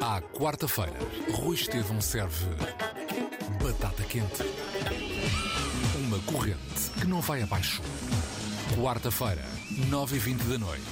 [0.00, 0.98] À quarta-feira,
[1.32, 2.46] Rui Estevão serve
[3.62, 4.42] batata quente.
[5.96, 7.80] Uma corrente que não vai abaixo.
[8.76, 9.42] Quarta-feira,
[9.90, 10.82] 9h20 da noite,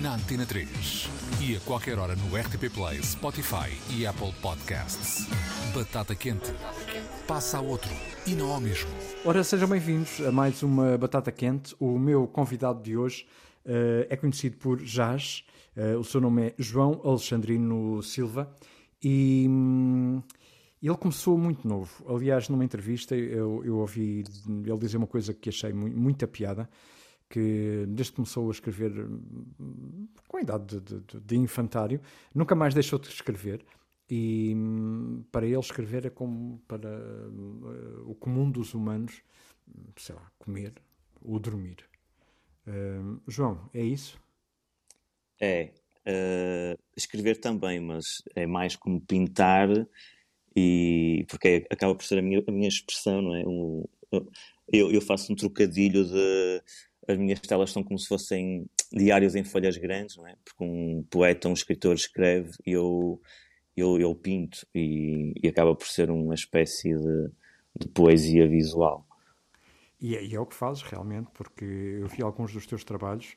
[0.00, 1.08] na Antena 3.
[1.40, 5.28] E a qualquer hora no RTP Play, Spotify e Apple Podcasts.
[5.74, 6.52] Batata quente.
[7.26, 7.90] Passa a outro
[8.26, 8.88] e não ao mesmo.
[9.24, 11.76] Ora, sejam bem-vindos a mais uma Batata Quente.
[11.78, 13.26] O meu convidado de hoje
[13.64, 15.44] uh, é conhecido por Jazz.
[15.76, 18.50] Uh, o seu nome é João Alexandrino Silva
[19.02, 20.22] e hum,
[20.82, 22.04] ele começou muito novo.
[22.14, 26.68] Aliás, numa entrevista eu, eu ouvi ele dizer uma coisa que achei muito, muita piada,
[27.28, 32.00] que desde que começou a escrever hum, com a idade de, de, de infantário,
[32.34, 33.64] nunca mais deixou de escrever.
[34.08, 39.22] E hum, para ele escrever é como para uh, o comum dos humanos,
[39.96, 40.74] sei lá, comer
[41.20, 41.78] ou dormir.
[42.66, 44.18] Uh, João, é isso?
[45.40, 45.70] É.
[46.08, 49.68] Uh, escrever também, mas é mais como pintar
[50.54, 53.44] e porque acaba por ser a minha, a minha expressão, não é?
[53.44, 53.84] Um,
[54.72, 56.62] eu, eu, faço um trocadilho de
[57.08, 60.34] as minhas telas são como se fossem diários em folhas grandes, não é?
[60.44, 63.20] Porque um poeta, um escritor escreve e eu,
[63.76, 67.30] eu, eu pinto e, e acaba por ser uma espécie de,
[67.78, 69.06] de poesia visual.
[70.00, 73.36] E é, e é, o que fazes realmente, porque eu vi alguns dos teus trabalhos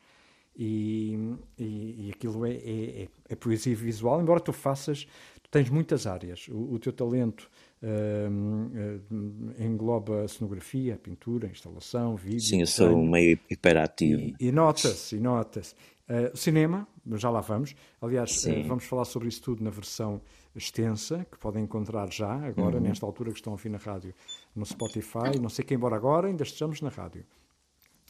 [0.60, 1.18] e,
[1.58, 5.06] e, e aquilo é, é, é, poesia visual, embora tu faças,
[5.42, 6.50] tu tens muitas áreas.
[6.50, 7.50] O, o teu talento
[7.82, 12.42] uh, uh, engloba a cenografia, a pintura, a instalação, vídeo.
[12.42, 14.36] Sim, eu sou desenho, meio hiperativo.
[14.38, 15.74] E, nota-se, e nota-se.
[16.10, 17.74] Uh, cinema, já lá vamos.
[18.02, 20.22] Aliás, vamos falar sobre isso tudo na versão
[20.54, 22.84] extensa, que podem encontrar já, agora, uhum.
[22.84, 24.14] nesta altura que estão a ouvir na rádio,
[24.54, 27.24] no Spotify, não sei quem, embora agora ainda estejamos na rádio.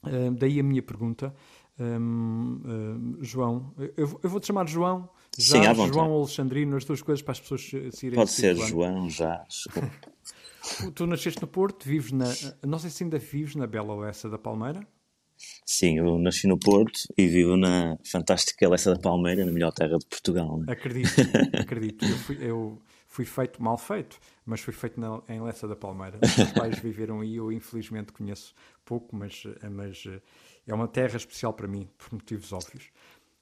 [0.02, 1.36] Uh, daí a minha pergunta,
[1.80, 7.32] um, João, eu, eu vou-te chamar João, já Sim, João Alexandrino, as duas coisas para
[7.32, 9.46] as pessoas se irem Pode ser João, já.
[10.94, 12.26] tu nasceste no Porto, vives na.
[12.66, 14.86] Não sei se ainda vives na Bela Oessa da Palmeira.
[15.66, 19.98] Sim, eu nasci no Porto e vivo na fantástica Lessa da Palmeira, na melhor terra
[19.98, 20.58] de Portugal.
[20.58, 20.74] Né?
[20.74, 21.10] Acredito,
[21.58, 22.06] acredito.
[22.06, 26.20] Eu fui, eu fui, feito mal feito, mas fui feito na, em Lessa da Palmeira.
[26.22, 28.54] Os meus pais viveram aí, eu infelizmente conheço
[28.84, 30.04] pouco, mas, mas
[30.70, 32.90] é uma terra especial para mim, por motivos óbvios.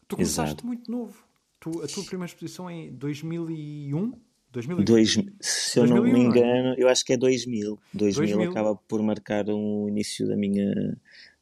[0.08, 0.66] Tu começaste Exato.
[0.66, 1.16] muito novo.
[1.60, 4.14] Tu, a tua primeira exposição é em 2001?
[4.52, 4.84] 2001?
[4.86, 6.24] Dois, se eu 2001, não me é?
[6.24, 7.78] engano, eu acho que é 2000.
[7.94, 8.36] 2000.
[8.38, 10.98] 2000 acaba por marcar o um início da minha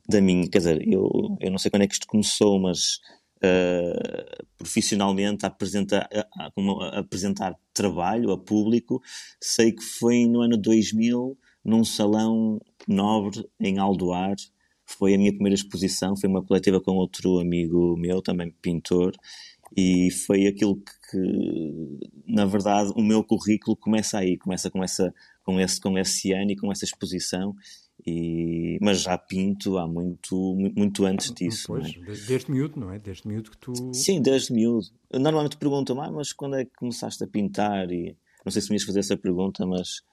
[0.07, 1.09] da minha, quer dizer, eu,
[1.39, 2.99] eu não sei quando é que isto começou, mas
[3.37, 9.01] uh, profissionalmente a apresentar, a, a, apresentar trabalho a público,
[9.41, 14.35] sei que foi no ano 2000, num salão nobre em Aldoar,
[14.85, 19.15] foi a minha primeira exposição, foi uma coletiva com outro amigo meu, também pintor,
[19.75, 25.13] e foi aquilo que, na verdade, o meu currículo começa aí, começa com, essa,
[25.43, 27.55] com, esse, com esse ano e com essa exposição,
[28.05, 31.67] e, mas já pinto há muito, muito antes disso.
[31.67, 32.27] Pois, é?
[32.27, 32.99] desde miúdo, não é?
[32.99, 33.73] Desde miúdo que tu.
[33.93, 34.87] Sim, desde miúdo.
[35.11, 37.91] Normalmente perguntam, ah, mas quando é que começaste a pintar?
[37.91, 38.15] E
[38.45, 40.03] não sei se me ias fazer essa pergunta, mas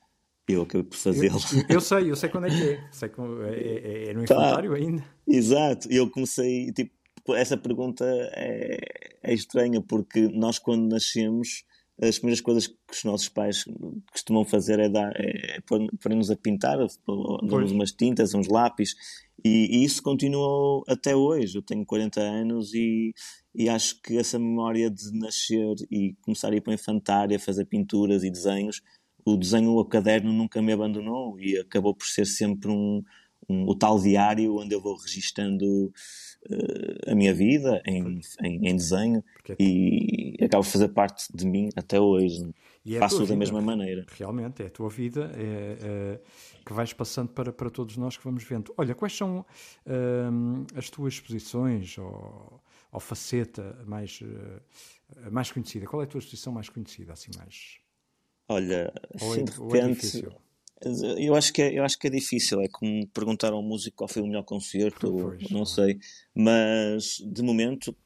[0.52, 1.38] eu acabei por fazê-lo.
[1.68, 2.88] Eu, eu, sei, eu sei quando é que é.
[2.90, 4.34] Sei que é, é, é no tá.
[4.34, 4.76] infantário tá.
[4.76, 5.04] ainda.
[5.26, 6.92] Exato, eu comecei, tipo,
[7.34, 8.04] essa pergunta
[8.34, 8.78] é,
[9.22, 11.64] é estranha, porque nós quando nascemos
[12.00, 13.64] as primeiras coisas que os nossos pais
[14.10, 18.94] costumam fazer é, dar, é pôr-nos a pintar, damos umas tintas, uns lápis,
[19.44, 21.56] e, e, isso continuou até hoje.
[21.56, 23.12] Eu tenho 40 anos e,
[23.54, 27.64] e acho que essa memória de nascer e começar a ir para a infantária, fazer
[27.64, 28.80] pinturas e desenhos,
[29.24, 33.02] o desenho ao caderno nunca me abandonou e acabou por ser sempre um,
[33.48, 35.92] um o tal diário onde eu vou registando
[36.50, 41.46] uh, a minha vida em, em, em desenho é e acaba por fazer parte de
[41.46, 42.52] mim até hoje.
[42.84, 44.04] E é Faço da mesma maneira.
[44.18, 46.20] Realmente, é a tua vida é, é,
[46.66, 48.74] que vais passando para, para todos nós que vamos vendo.
[48.76, 49.46] Olha, quais são
[49.86, 52.60] hum, as tuas exposições ou,
[52.90, 55.86] ou faceta mais, uh, mais conhecida?
[55.86, 57.81] Qual é a tua exposição mais conhecida, assim mais...
[58.48, 60.24] Olha, assim, de repente...
[61.16, 64.08] Eu acho, que é, eu acho que é difícil, é como perguntar ao músico qual
[64.08, 66.00] foi o melhor concerto, pois, não sei,
[66.34, 67.96] mas de momento,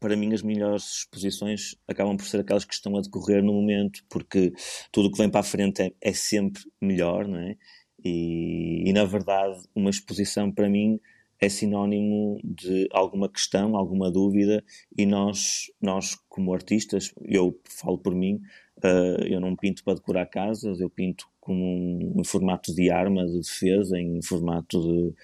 [0.00, 4.04] para mim, as melhores exposições acabam por ser aquelas que estão a decorrer no momento,
[4.08, 4.52] porque
[4.90, 7.56] tudo o que vem para a frente é, é sempre melhor, não é?
[8.04, 10.98] E, e, na verdade, uma exposição para mim
[11.40, 14.64] é sinónimo de alguma questão, alguma dúvida,
[14.96, 18.40] e nós, nós como artistas, eu falo por mim,
[18.78, 23.26] uh, eu não pinto para decorar casas, eu pinto como um, em formato de arma
[23.26, 25.14] de defesa, em formato de,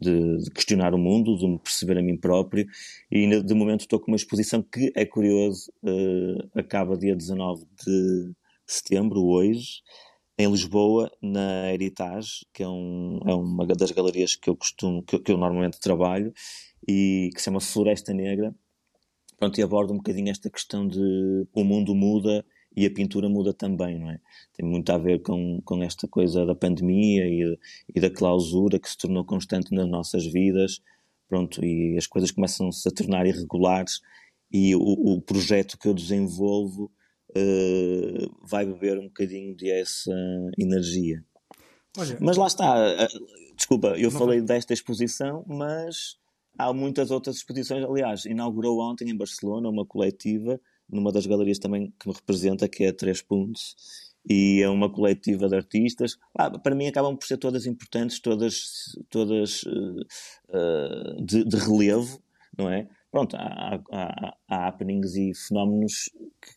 [0.00, 2.66] de, de, questionar o mundo, de me perceber a mim próprio,
[3.10, 8.32] e de momento estou com uma exposição que é curioso, uh, acaba dia 19 de
[8.66, 9.82] setembro, hoje,
[10.38, 15.18] em Lisboa, na Heritage, que é, um, é uma das galerias que eu costumo, que,
[15.18, 16.32] que, eu normalmente trabalho,
[16.86, 18.54] e que se chama Floresta Negra.
[19.36, 22.44] Pronto, e aborda um bocadinho esta questão de o mundo muda
[22.76, 24.20] e a pintura muda também, não é?
[24.54, 27.58] Tem muito a ver com, com esta coisa da pandemia e,
[27.94, 30.80] e da clausura que se tornou constante nas nossas vidas,
[31.28, 34.00] pronto, e as coisas começam-se a tornar irregulares
[34.52, 36.90] e o, o projeto que eu desenvolvo
[37.30, 40.12] uh, vai beber um bocadinho dessa
[40.58, 41.24] energia.
[41.96, 46.16] Olha, mas lá está, uh, desculpa, eu falei desta exposição, mas
[46.58, 47.84] há muitas outras exposições.
[47.84, 52.84] Aliás, inaugurou ontem em Barcelona uma coletiva, numa das galerias também que me representa, que
[52.84, 53.74] é a Três Pontos,
[54.28, 56.18] e é uma coletiva de artistas.
[56.36, 58.62] Ah, para mim acabam por ser todas importantes, todas,
[59.08, 62.22] todas uh, de, de, relevo,
[62.56, 62.88] não é?
[63.10, 66.10] Pronto, há, há, há happenings e fenómenos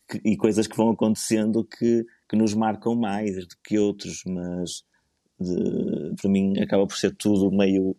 [0.08, 4.22] que, que, e coisas que vão acontecendo que, que nos marcam mais do que outros,
[4.26, 4.84] mas
[5.40, 7.96] de, para mim acaba por ser tudo meio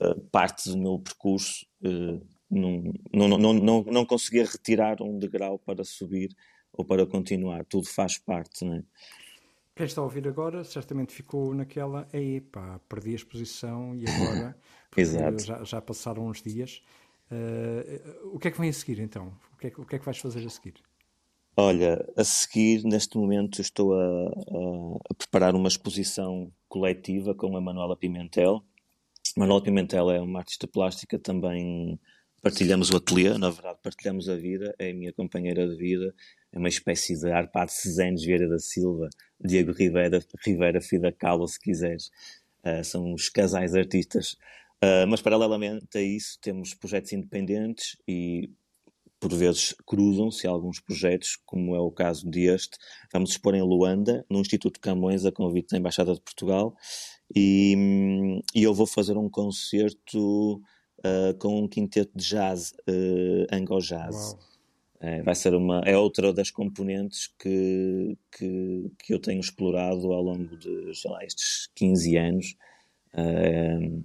[0.00, 1.66] uh, parte do meu percurso.
[1.82, 2.82] Uh, não,
[3.12, 6.30] não, não, não, não conseguia retirar um degrau para subir
[6.72, 8.82] ou para continuar, tudo faz parte, não é?
[9.74, 14.58] Quem está a ouvir agora certamente ficou naquela, ei pá, perdi a exposição e agora?
[14.96, 15.44] Exato.
[15.44, 16.82] Já, já passaram uns dias.
[17.30, 19.32] Uh, o que é que vem a seguir então?
[19.54, 20.74] O que, é que, o que é que vais fazer a seguir?
[21.56, 27.60] Olha, a seguir, neste momento, estou a, a, a, preparar uma exposição coletiva com a
[27.60, 28.62] Manuela Pimentel.
[29.36, 31.98] Manuela Pimentel é uma artista plástica, também
[32.40, 36.14] partilhamos o ateliê, na verdade, partilhamos a vida, é a minha companheira de vida,
[36.52, 39.08] é uma espécie de Arpado Cesanes Vieira da Silva,
[39.40, 42.10] Diego Rivera, Rivera Fida Calo, se quiseres.
[42.64, 44.36] Uh, são os casais artistas
[44.82, 48.50] Uh, mas, paralelamente a isso, temos projetos independentes e,
[49.18, 52.78] por vezes, cruzam-se alguns projetos, como é o caso deste.
[53.12, 56.76] Vamos expor em Luanda, no Instituto Camões, a convite da Embaixada de Portugal,
[57.34, 60.62] e, e eu vou fazer um concerto
[60.98, 64.36] uh, com um quinteto de jazz, uh, Ango Jazz.
[65.00, 70.20] É, vai ser uma, é outra das componentes que, que, que eu tenho explorado ao
[70.20, 72.56] longo de, lá, estes 15 anos.
[73.14, 74.04] Uh,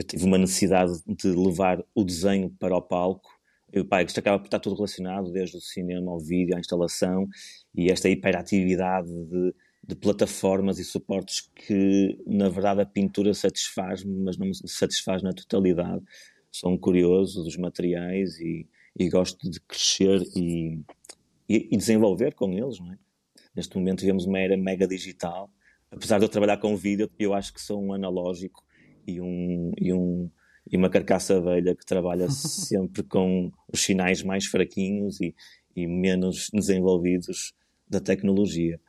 [0.00, 3.30] eu tive uma necessidade de levar o desenho para o palco.
[3.70, 7.28] Eu, pá, isto acaba por estar tudo relacionado, desde o cinema ao vídeo, à instalação,
[7.74, 9.54] e esta hiperatividade de,
[9.86, 15.34] de plataformas e suportes que, na verdade, a pintura satisfaz-me, mas não me satisfaz na
[15.34, 16.02] totalidade.
[16.50, 18.66] Sou um curioso dos materiais e,
[18.98, 20.80] e gosto de crescer e,
[21.46, 22.98] e, e, desenvolver com eles, não é?
[23.54, 25.50] Neste momento vivemos uma era mega digital.
[25.90, 28.64] Apesar de eu trabalhar com vídeo, eu acho que sou um analógico
[29.06, 30.30] e, um, e, um,
[30.70, 35.34] e uma carcaça velha que trabalha sempre com os sinais mais fraquinhos e,
[35.74, 37.52] e menos desenvolvidos
[37.88, 38.80] da tecnologia.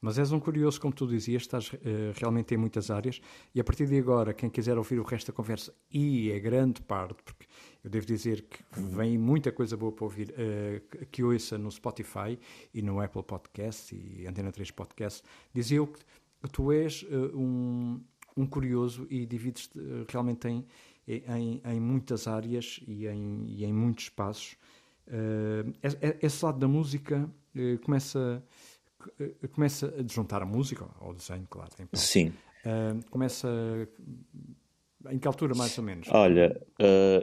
[0.00, 1.78] Mas és um curioso, como tu dizias, estás uh,
[2.14, 3.20] realmente em muitas áreas
[3.54, 6.82] e a partir de agora, quem quiser ouvir o resto da conversa, e é grande
[6.82, 7.46] parte, porque
[7.82, 12.38] eu devo dizer que vem muita coisa boa para ouvir, uh, que ouça no Spotify
[12.74, 15.22] e no Apple Podcast e Antena 3 Podcast,
[15.52, 16.00] dizia eu que
[16.52, 18.00] tu és uh, um,
[18.36, 20.66] um curioso e divides eh, realmente em,
[21.08, 24.56] em, em, muitas áreas e em, e em muitos espaços.
[25.06, 25.72] Uh,
[26.20, 28.42] esse lado da música uh, começa,
[29.20, 31.70] uh, começa a juntar a música ao desenho, claro.
[31.94, 32.32] Sim.
[33.10, 33.48] começa.
[35.08, 36.08] Em que altura, mais ou menos?
[36.10, 36.60] Olha,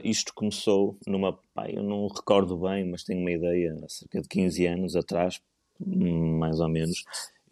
[0.03, 1.33] isto começou numa.
[1.53, 5.41] Pá, eu não recordo bem, mas tenho uma ideia, há cerca de 15 anos atrás,
[5.85, 7.03] mais ou menos,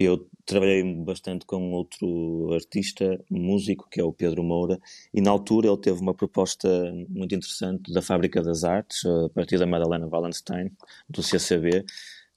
[0.03, 4.79] eu trabalhei bastante com outro artista, músico, que é o Pedro Moura,
[5.13, 6.67] e na altura ele teve uma proposta
[7.09, 10.71] muito interessante da Fábrica das Artes, a partir da Madalena Wallenstein,
[11.09, 11.85] do CCB,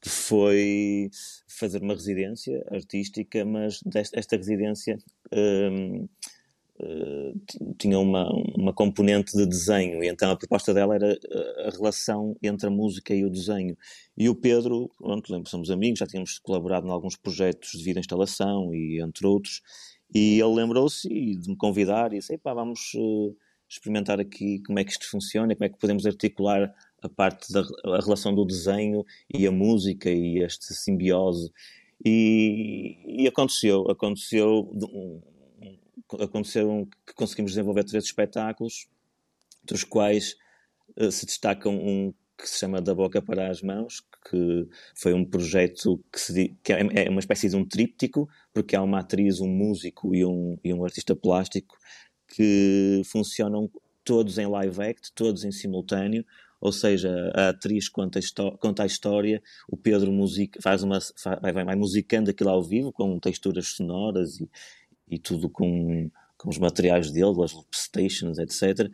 [0.01, 1.11] que foi
[1.49, 4.99] fazer uma residência artística, mas desta, esta residência
[5.33, 6.07] hum,
[6.81, 7.33] eh,
[7.79, 12.37] tinha uma, uma componente de desenho, e então a proposta dela era eh, a relação
[12.43, 13.77] entre a música e o desenho.
[14.17, 18.01] E o Pedro, pronto, lembro, somos amigos, já tínhamos colaborado em alguns projetos de vida
[18.01, 19.63] instalação e entre outros,
[20.13, 23.37] e ele lembrou-se de me convidar e disse: pá, vamos uh,
[23.69, 27.61] experimentar aqui como é que isto funciona, como é que podemos articular a parte da
[27.85, 31.53] a relação do desenho e a música e esta simbiose.
[32.05, 34.71] E, e aconteceu, aconteceu
[36.21, 38.87] aconteceram que conseguimos desenvolver três espetáculos,
[39.63, 40.37] dos quais
[40.97, 45.25] uh, se destacam um que se chama Da Boca para as Mãos, que foi um
[45.25, 49.41] projeto que, se, que é, é uma espécie de um tríptico, porque há uma atriz,
[49.41, 51.77] um músico e um, e um artista plástico
[52.27, 53.71] que funcionam
[54.05, 56.25] todos em live act, todos em simultâneo,
[56.61, 60.99] ou seja, a atriz conta a, conta a história, o Pedro musica, faz uma,
[61.43, 64.49] vai, vai, vai musicando aquilo ao vivo, com texturas sonoras e,
[65.09, 68.91] e tudo com, com os materiais dele, as stations, etc.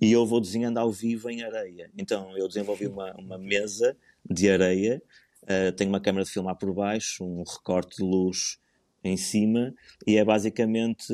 [0.00, 1.90] E eu vou desenhando ao vivo em areia.
[1.96, 3.96] Então eu desenvolvi uma, uma mesa
[4.28, 5.02] de areia,
[5.42, 8.58] uh, tenho uma câmera de filmar por baixo, um recorte de luz
[9.02, 9.74] em cima,
[10.06, 11.12] e é basicamente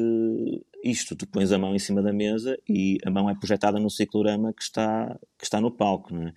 [0.82, 3.90] isto: tu pões a mão em cima da mesa e a mão é projetada no
[3.90, 6.14] ciclorama que está, que está no palco.
[6.16, 6.32] É?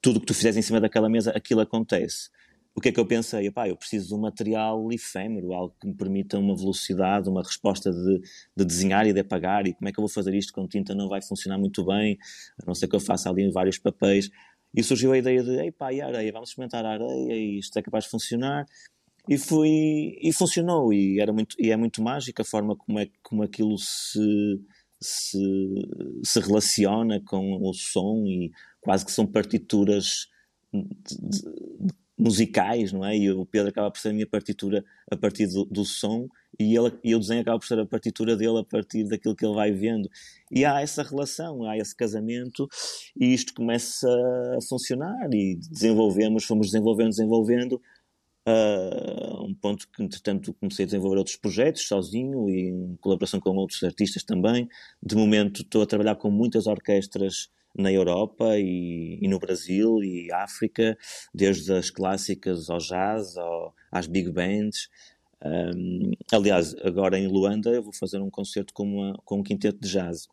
[0.00, 2.30] Tudo que tu fizeres em cima daquela mesa, aquilo acontece
[2.74, 3.46] o que é que eu pensei?
[3.46, 7.92] Epá, eu preciso de um material efêmero, algo que me permita uma velocidade, uma resposta
[7.92, 8.20] de,
[8.56, 10.94] de, desenhar e de apagar, e como é que eu vou fazer isto com tinta
[10.94, 12.18] não vai funcionar muito bem,
[12.60, 14.30] a não ser que eu faça ali vários papéis.
[14.74, 17.78] E surgiu a ideia de, epá, e a areia, vamos experimentar a areia, e isto
[17.78, 18.64] é capaz de funcionar.
[19.28, 23.08] E fui, e funcionou, e, era muito, e é muito mágica a forma como, é,
[23.22, 24.60] como aquilo se,
[24.98, 25.38] se,
[26.24, 28.50] se relaciona com o som, e
[28.80, 30.26] quase que são partituras
[30.72, 33.16] de, de, musicais, não é?
[33.16, 36.28] E o Pedro acaba por ser a minha partitura a partir do, do som
[36.58, 39.44] e, ele, e o desenho acaba por ser a partitura dele a partir daquilo que
[39.44, 40.08] ele vai vendo.
[40.50, 42.68] E há essa relação, há esse casamento
[43.18, 44.08] e isto começa
[44.56, 47.80] a funcionar e desenvolvemos, fomos desenvolvendo, desenvolvendo
[48.46, 53.50] uh, um ponto que entretanto comecei a desenvolver outros projetos sozinho e em colaboração com
[53.56, 54.68] outros artistas também.
[55.02, 60.30] De momento estou a trabalhar com muitas orquestras na Europa e, e, no Brasil e
[60.32, 60.96] África,
[61.34, 64.88] desde as clássicas ao jazz, ao, às big bands.
[65.44, 69.80] Um, aliás, agora em Luanda eu vou fazer um concerto com, uma, com um quinteto
[69.80, 70.28] de jazz.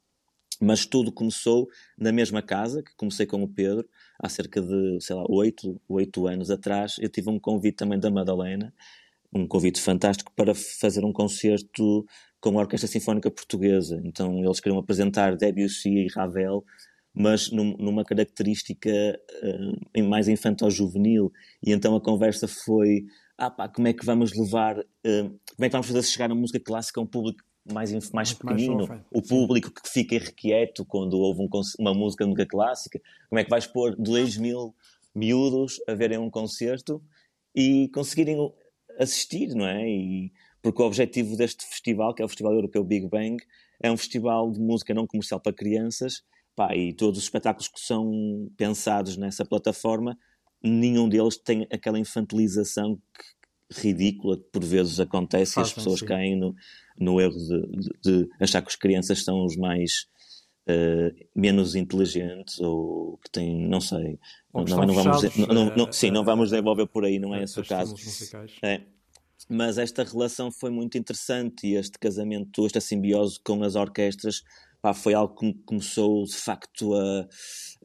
[0.61, 3.87] Mas tudo começou na mesma casa, que comecei com o Pedro,
[4.21, 6.97] há cerca de, sei lá, oito, oito anos atrás.
[6.99, 8.73] Eu tive um convite também da Madalena,
[9.33, 12.05] um convite fantástico para fazer um concerto
[12.41, 14.01] com a Orquestra Sinfónica Portuguesa.
[14.03, 16.65] Então eles queriam apresentar Debussy e Ravel
[17.13, 18.89] mas num, numa característica
[19.43, 21.31] uh, mais infantil-juvenil.
[21.65, 23.05] E então a conversa foi:
[23.37, 26.35] ah pá, como é que vamos levar, uh, como é que vamos fazer chegar a
[26.35, 31.17] música clássica a um público mais, mais pequenino, mais o público que fica irrequieto quando
[31.17, 31.49] ouve um,
[31.79, 33.01] uma música de música clássica?
[33.29, 34.75] Como é que vais pôr 2 mil
[35.13, 37.01] miúdos a verem um concerto
[37.55, 38.37] e conseguirem
[38.99, 39.89] assistir, não é?
[39.89, 43.37] E, porque o objetivo deste festival, que é o Festival Europeu Big Bang,
[43.81, 46.21] é um festival de música não comercial para crianças
[46.55, 50.17] Pá, e todos os espetáculos que são pensados nessa plataforma,
[50.61, 56.05] nenhum deles tem aquela infantilização que, ridícula que por vezes acontece e as pessoas sim.
[56.05, 56.55] caem no,
[56.99, 60.07] no erro de, de, de, achar que as crianças são os mais
[60.67, 64.19] uh, menos inteligentes ou que têm, não sei,
[64.53, 67.59] não, não, não, vamos, não, não, sim, não vamos desenvolver por aí, não é esse
[67.59, 67.95] o caso.
[68.63, 68.81] É,
[69.47, 74.43] mas esta relação foi muito interessante e este casamento, esta simbiose com as orquestras
[74.81, 77.27] pá, foi algo que começou de facto a,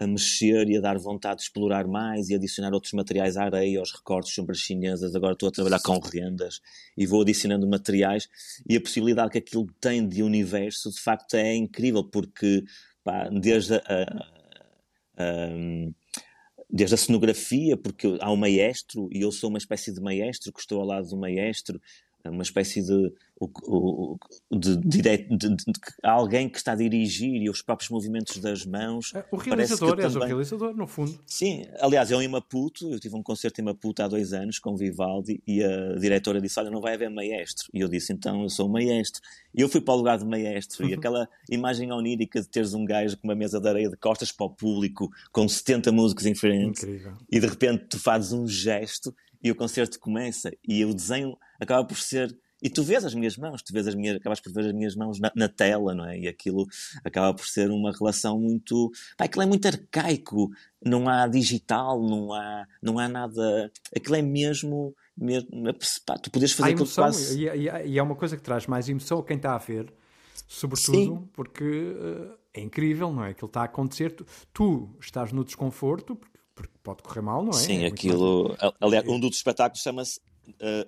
[0.00, 3.78] a mexer e a dar vontade de explorar mais e adicionar outros materiais à areia,
[3.80, 5.14] aos recortes sombras chinesas.
[5.14, 6.60] Agora estou a trabalhar com rendas
[6.96, 8.28] e vou adicionando materiais
[8.68, 12.64] e a possibilidade que aquilo tem de universo de facto é incrível porque
[13.02, 15.94] pá, desde a, a, a
[16.70, 20.58] desde a cenografia, porque há um maestro e eu sou uma espécie de maestro que
[20.58, 21.80] estou ao lado do maestro,
[22.30, 23.12] uma espécie de,
[24.50, 25.56] de, de, de,
[26.02, 29.12] alguém que está a dirigir e os próprios movimentos das mãos.
[29.14, 30.26] É, o realizador, és também...
[30.26, 31.18] o realizador, no fundo.
[31.26, 34.76] Sim, aliás, eu em Maputo, eu tive um concerto em Maputo há dois anos com
[34.76, 37.68] Vivaldi e a diretora disse: Olha, não vai haver maestro.
[37.74, 39.20] E eu disse: Então, eu sou o maestro.
[39.54, 42.84] E eu fui para o lugar de maestro e aquela imagem onírica de teres um
[42.84, 46.34] gajo com uma mesa de areia de costas para o público, com 70 músicos em
[46.34, 47.12] frente, Incrível.
[47.30, 51.84] e de repente tu fazes um gesto e o concerto começa e o desenho acaba
[51.84, 54.64] por ser e tu vês as minhas mãos, tu vês as minhas, acabas por ver
[54.64, 56.18] as minhas mãos na, na tela, não é?
[56.18, 56.66] E aquilo
[57.04, 58.90] acaba por ser uma relação muito.
[59.18, 60.48] Pá, aquilo é muito arcaico,
[60.82, 63.70] não há digital, não há, não há nada.
[63.94, 64.96] Aquilo é mesmo.
[65.14, 65.50] mesmo
[66.06, 67.38] pá, tu podes fazer aquilo quase.
[67.38, 69.92] E, e, e, é uma coisa que traz mais emoção a quem está a ver,
[70.48, 71.28] sobretudo Sim.
[71.34, 73.32] porque uh, é incrível, não é?
[73.32, 74.24] Aquilo está a acontecer, tu,
[74.54, 77.54] tu estás no desconforto, porque, porque, pode correr mal, não é?
[77.54, 78.56] Sim, é aquilo.
[78.80, 80.20] Aliás, um dos espetáculos chama-se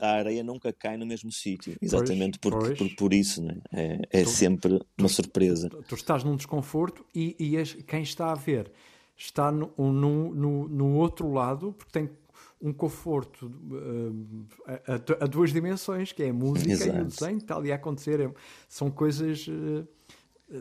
[0.00, 1.76] a areia nunca cai no mesmo sítio.
[1.80, 2.90] Exatamente pois, porque, pois.
[2.90, 3.56] Por, por, isso, né?
[3.72, 5.68] é, é tu, sempre uma surpresa.
[5.68, 8.70] Tu, tu, estás num desconforto e, e quem está a ver
[9.16, 12.10] está no, no, no, no, outro lado, porque tem
[12.60, 16.98] um conforto uh, a, a, duas dimensões, que é a música Exato.
[16.98, 18.20] e o desenho, que está ali a acontecer.
[18.20, 18.30] É,
[18.68, 19.46] são coisas.
[19.48, 19.86] Uh,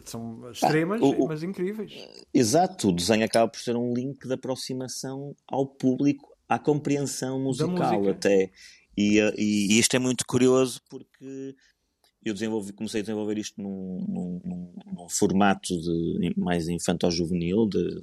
[0.05, 1.93] são extremas, ah, o, mas incríveis.
[2.33, 8.07] Exato, o desenho acaba por ser um link de aproximação ao público, à compreensão musical
[8.09, 8.51] até.
[8.97, 11.55] E, e, e isto é muito curioso porque
[12.23, 18.01] eu desenvolvi, comecei a desenvolver isto num, num, num formato de, mais infantil-juvenil, de,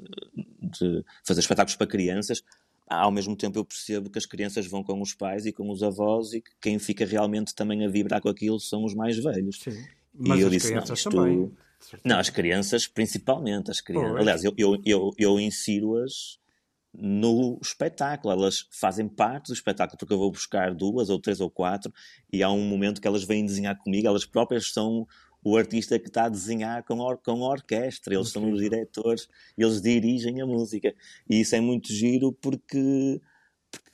[0.61, 2.43] de fazer espetáculos para crianças.
[2.89, 5.83] Ao mesmo tempo, eu percebo que as crianças vão com os pais e com os
[5.83, 9.59] avós, e que quem fica realmente também a vibrar com aquilo são os mais velhos.
[9.61, 9.85] Sim.
[10.15, 11.11] Mas e eu disse: não, isto...
[11.11, 11.51] também.
[12.05, 13.71] Não, as crianças, principalmente.
[13.71, 14.17] As crianças.
[14.17, 16.39] Aliás, eu, eu, eu, eu insiro-as
[16.93, 18.33] no espetáculo.
[18.33, 21.93] Elas fazem parte do espetáculo, porque eu vou buscar duas ou três ou quatro,
[22.33, 25.07] e há um momento que elas vêm desenhar comigo, elas próprias são
[25.45, 29.29] o artista que está a desenhar com, or com a orquestra, eles são os diretores,
[29.59, 30.95] eles dirigem a música.
[31.29, 33.21] E isso é muito giro porque.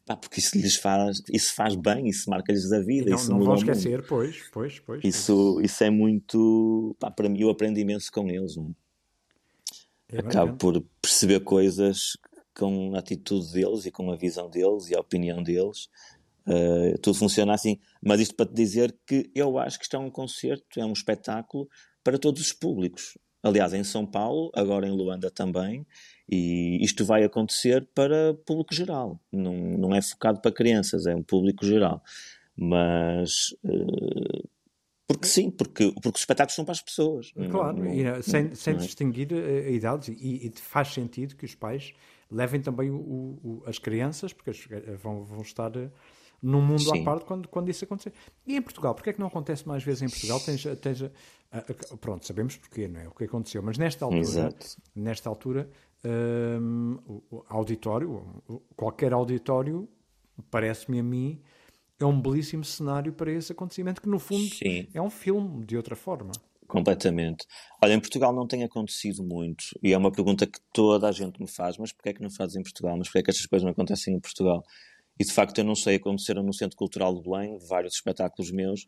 [0.08, 3.10] Pá, porque isso lhes faz, isso faz bem, isso marca-lhes a vida.
[3.10, 5.04] Não, isso não vão esquecer, pois, pois, pois.
[5.04, 6.96] Isso, isso é muito.
[6.98, 8.56] Pá, para mim, eu aprendo imenso com eles.
[10.08, 12.16] É Acabo por perceber coisas
[12.56, 15.90] com a atitude deles e com a visão deles e a opinião deles.
[16.46, 17.78] Uh, tudo funciona assim.
[18.02, 20.94] Mas isto para te dizer que eu acho que isto é um concerto, é um
[20.94, 21.68] espetáculo
[22.02, 23.18] para todos os públicos.
[23.42, 25.86] Aliás, em São Paulo, agora em Luanda também,
[26.28, 29.18] e isto vai acontecer para público geral.
[29.32, 32.02] Não, não é focado para crianças, é um público geral.
[32.56, 33.54] Mas.
[33.64, 34.46] Uh,
[35.06, 37.32] porque sim, porque, porque os espetáculos são para as pessoas.
[37.50, 38.76] Claro, não, não, sem, sem é?
[38.76, 41.94] distinguir uh, idades, e, e, faz sentido que os pais
[42.30, 42.98] levem também o,
[43.42, 44.50] o, as crianças, porque
[45.02, 45.88] vão, vão estar eh,
[46.42, 47.00] num mundo Sim.
[47.00, 48.12] à parte quando, quando isso acontecer.
[48.46, 50.38] E em Portugal, porque é que não acontece mais vezes em Portugal?
[50.40, 53.08] Tens, tens, uh, pronto, sabemos porquê, não é?
[53.08, 54.66] O que aconteceu, mas nesta altura, Exato.
[54.94, 55.70] nesta altura,
[56.04, 56.98] um,
[57.48, 58.42] auditório,
[58.76, 59.88] qualquer auditório,
[60.50, 61.40] parece-me a mim,
[61.98, 64.86] é um belíssimo cenário para esse acontecimento, que no fundo Sim.
[64.94, 66.32] é um filme, de outra forma.
[66.68, 67.46] Completamente.
[67.82, 71.40] Olha, em Portugal não tem acontecido muito, e é uma pergunta que toda a gente
[71.40, 72.96] me faz, mas porquê é que não fazes em Portugal?
[72.96, 74.62] Mas porquê é que estas coisas não acontecem em Portugal?
[75.18, 78.86] E de facto eu não sei, aconteceram no Centro Cultural de Belém, vários espetáculos meus,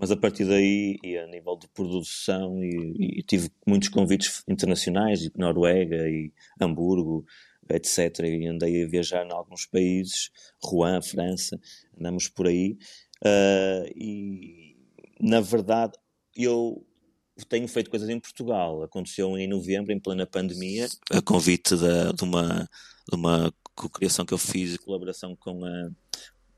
[0.00, 5.20] mas a partir daí, e a nível de produção, e, e tive muitos convites internacionais,
[5.20, 7.26] de Noruega e Hamburgo,
[7.68, 8.20] etc.
[8.20, 10.30] E andei a viajar em alguns países,
[10.62, 11.60] Rouen, França,
[11.98, 12.78] andamos por aí.
[13.22, 14.76] Uh, e
[15.20, 15.92] na verdade,
[16.34, 16.82] eu
[17.48, 18.82] tenho feito coisas em Portugal.
[18.82, 22.68] Aconteceu em novembro, em plena pandemia, a convite da, de uma,
[23.08, 23.52] de uma
[23.92, 25.90] criação que eu fiz, colaboração com, a,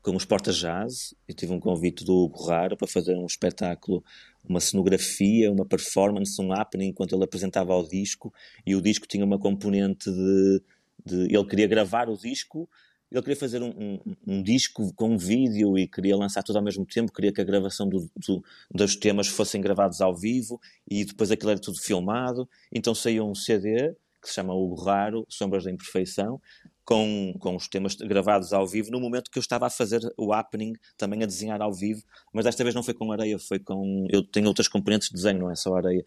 [0.03, 1.15] com os Porta Jazz.
[1.27, 4.03] Eu tive um convite do Hugo Raro para fazer um espetáculo,
[4.47, 8.31] uma cenografia, uma performance, um happening, enquanto ele apresentava o disco.
[8.65, 10.61] E o disco tinha uma componente de.
[11.05, 12.69] de ele queria gravar o disco
[13.13, 16.63] ele queria fazer um, um, um, disco com um vídeo e queria lançar tudo ao
[16.63, 21.05] mesmo tempo, queria que a gravação do, do, dos temas fossem gravados ao vivo e
[21.05, 22.49] depois aquilo era tudo filmado.
[22.71, 26.41] Então saiu um CD que se chama O Raro, Sombras da Imperfeição,
[26.85, 30.33] com, com os temas gravados ao vivo, no momento que eu estava a fazer o
[30.33, 34.05] happening, também a desenhar ao vivo, mas desta vez não foi com areia, foi com.
[34.09, 36.03] Eu tenho outras componentes de desenho, não é só areia.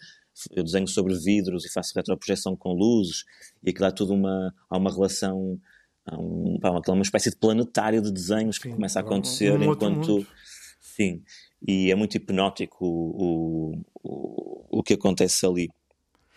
[0.50, 3.24] Eu desenho sobre vidros e faço retroprojeção com luzes,
[3.64, 4.54] e aquilo há tudo uma.
[4.68, 5.58] há uma relação
[6.06, 9.72] há um, pá, uma espécie de planetário de desenhos que sim, começa a acontecer um
[9.72, 10.26] enquanto.
[10.80, 11.22] Sim,
[11.66, 15.68] e é muito hipnótico o, o, o, o que acontece ali.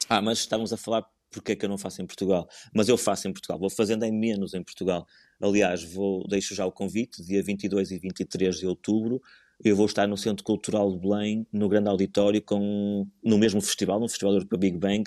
[0.09, 2.47] Ah, mas estávamos a falar porque é que eu não faço em Portugal.
[2.73, 5.05] Mas eu faço em Portugal, vou fazendo em menos em Portugal.
[5.41, 9.21] Aliás, vou, deixo já o convite, dia 22 e 23 de outubro,
[9.63, 13.99] eu vou estar no Centro Cultural de Belém, no Grande Auditório, com, no mesmo festival,
[13.99, 15.03] no Festival Europeu Big Bang,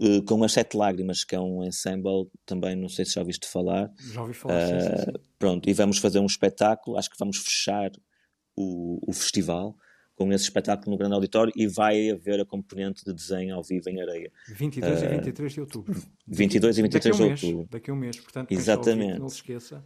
[0.00, 3.46] uh, com as Sete Lágrimas, que é um ensemble, também não sei se já ouviste
[3.46, 3.90] falar.
[4.12, 5.12] Já ouvi falar, uh, sim, sim, sim.
[5.38, 7.92] Pronto, e vamos fazer um espetáculo, acho que vamos fechar
[8.56, 9.76] o, o festival
[10.18, 13.88] com esse espetáculo no Grande Auditório e vai haver a componente de desenho ao vivo
[13.88, 14.32] em areia.
[14.48, 16.02] 22 uh, e 23 de outubro.
[16.26, 17.68] 22 e 23 de outubro.
[17.70, 19.20] Daqui a um mês, portanto, Exatamente.
[19.20, 19.84] não se esqueça.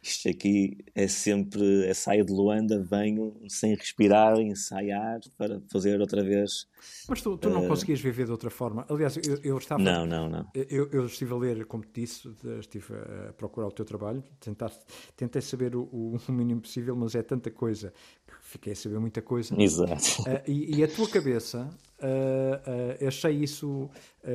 [0.00, 6.24] Isto aqui é sempre, é saio de Luanda, venho sem respirar, ensaiar para fazer outra
[6.24, 6.66] vez.
[7.08, 7.68] Mas tu, tu não uh...
[7.68, 8.84] conseguias viver de outra forma.
[8.88, 9.80] Aliás, eu, eu estava.
[9.80, 10.50] Não, não, não.
[10.54, 12.94] Eu, eu, estive a ler, como te disse, estive
[13.28, 14.72] a procurar o teu trabalho, tentar,
[15.16, 17.92] tentei saber o, o mínimo possível, mas é tanta coisa
[18.52, 19.60] fiquei a saber muita coisa.
[19.60, 20.22] Exato.
[20.22, 23.90] Uh, e, e, a tua cabeça, uh, achei isso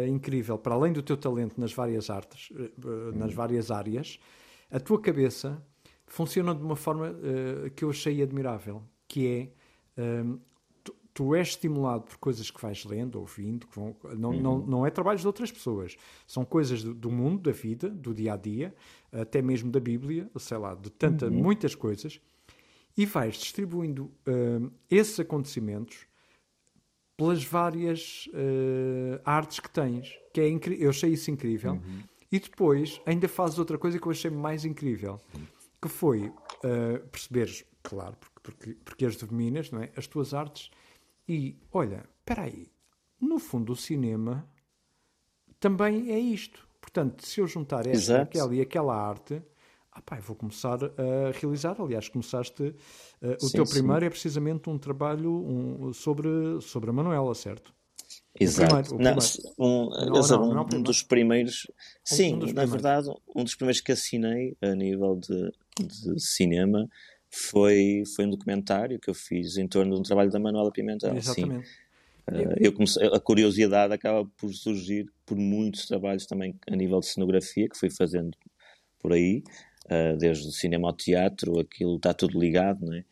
[0.10, 0.58] incrível.
[0.58, 2.50] Para além do teu talento nas várias artes,
[3.16, 4.20] nas várias áreas
[4.70, 5.62] a tua cabeça
[6.06, 9.52] funciona de uma forma uh, que eu achei admirável, que
[9.96, 10.40] é um,
[10.84, 14.42] tu, tu és estimulado por coisas que vais lendo, ouvindo, que vão, não, uhum.
[14.42, 18.14] não, não é trabalhos de outras pessoas, são coisas do, do, mundo, da vida, do
[18.14, 18.74] dia a dia,
[19.12, 21.38] até mesmo da Bíblia, sei lá, de tantas, uhum.
[21.42, 22.22] muitas coisas,
[22.98, 26.08] e vais distribuindo uh, esses acontecimentos
[27.16, 31.74] pelas várias uh, artes que tens, que é eu achei isso incrível.
[31.74, 32.02] Uhum.
[32.32, 35.20] E depois ainda fazes outra coisa que eu achei mais incrível,
[35.82, 39.92] que foi uh, perceberes, claro, porque, porque, porque as dominas, não é?
[39.96, 40.70] As tuas artes
[41.28, 42.72] e, olha, espera aí,
[43.20, 44.48] no fundo o cinema
[45.60, 46.68] também é isto.
[46.80, 49.42] Portanto, se eu juntar esta, aquela e aquela arte,
[49.98, 51.76] ah pá, vou começar a realizar.
[51.82, 52.62] Aliás, começaste.
[53.22, 54.06] Uh, o sim, teu primeiro sim.
[54.06, 56.30] é precisamente um trabalho um, sobre,
[56.62, 57.74] sobre a Manuela, certo?
[58.40, 58.94] Exato.
[58.94, 59.20] O primeiro,
[59.58, 61.68] o não, um, não, não, não, um dos primeiros.
[62.04, 65.52] Sim, um dos na verdade, um dos primeiros que assinei a nível de,
[65.84, 66.88] de cinema
[67.30, 71.18] foi, foi um documentário que eu fiz em torno de um trabalho da Manuela Pimentel.
[71.18, 71.68] Exatamente.
[72.30, 77.08] Uh, eu comecei, a curiosidade acaba por surgir por muitos trabalhos também a nível de
[77.08, 78.38] cenografia que fui fazendo
[79.00, 79.44] por aí,
[80.18, 83.04] desde o cinema ao teatro, aquilo está tudo ligado, não é?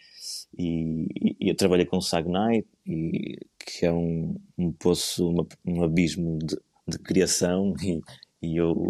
[0.58, 1.08] E,
[1.40, 6.40] e, eu trabalhei com o Sagnai, e, que é um, um poço, uma, um abismo
[6.40, 6.58] de,
[6.88, 8.02] de criação, e,
[8.42, 8.88] e eu,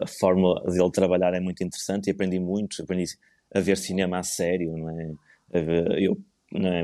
[0.00, 3.04] a forma dele trabalhar é muito interessante e aprendi muito, aprendi
[3.54, 5.12] a ver cinema a sério, não é?
[5.98, 6.18] Eu
[6.52, 6.82] não é?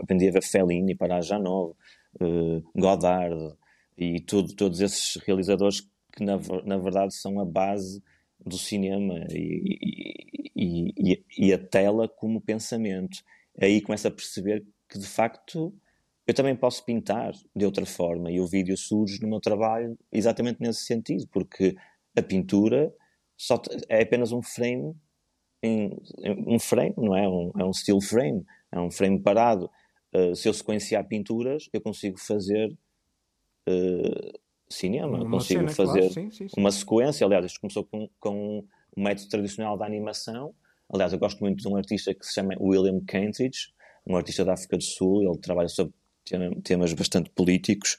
[0.00, 1.74] aprendi a ver Fellini, Parajanov,
[2.20, 3.54] uh, Godard
[3.96, 5.80] e tudo, todos esses realizadores
[6.12, 8.02] que na, na verdade são a base
[8.48, 13.18] do cinema e, e, e, e a tela como pensamento.
[13.60, 15.74] Aí começa a perceber que de facto
[16.26, 20.60] eu também posso pintar de outra forma e o vídeo surge no meu trabalho exatamente
[20.60, 21.76] nesse sentido, porque
[22.16, 22.92] a pintura
[23.36, 24.94] só é apenas um frame
[25.62, 27.28] um frame, não é?
[27.28, 29.70] Um, é um still frame, é um frame parado.
[30.14, 32.70] Uh, se eu sequenciar pinturas, eu consigo fazer
[33.68, 34.38] uh,
[34.70, 36.54] cinema, uma consigo cena, fazer claro, sim, sim, sim.
[36.60, 37.26] uma sequência.
[37.26, 38.64] Aliás, isto começou com, com
[38.96, 40.54] um método tradicional da animação.
[40.92, 43.72] Aliás, eu gosto muito de um artista que se chama William Kentridge,
[44.06, 45.22] um artista da África do Sul.
[45.22, 45.94] Ele trabalha sobre
[46.62, 47.96] temas bastante políticos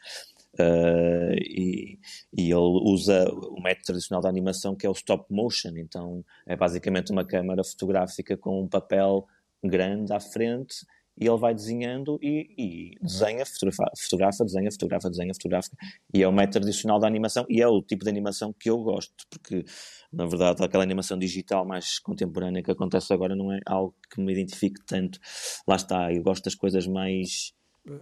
[0.59, 1.99] Uh, e,
[2.35, 6.55] e, ele usa o método tradicional da animação que é o stop motion, então é
[6.55, 9.25] basicamente uma câmara fotográfica com um papel
[9.63, 10.85] grande à frente
[11.19, 15.69] e ele vai desenhando e, e desenha, fotografa, fotografa, desenha, fotografa, desenha, fotografa
[16.13, 18.77] e é o método tradicional da animação e é o tipo de animação que eu
[18.77, 19.65] gosto, porque
[20.11, 24.31] na verdade aquela animação digital mais contemporânea que acontece agora não é algo que me
[24.31, 25.19] identifique tanto,
[25.67, 27.53] lá está, eu gosto das coisas mais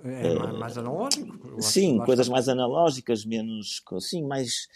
[0.04, 1.62] é uh, mais analógico?
[1.62, 4.68] Sim, coisas mais analógicas, menos, sim, mais,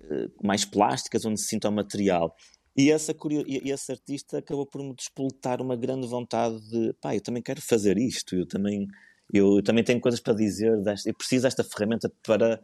[0.00, 2.34] uh, mais plásticas, onde se sinta o material.
[2.76, 3.14] E, essa,
[3.46, 7.62] e esse artista acabou por me despoltar uma grande vontade de, pá, eu também quero
[7.62, 8.86] fazer isto, eu também,
[9.32, 12.62] eu, eu também tenho coisas para dizer, desta, eu preciso desta ferramenta para,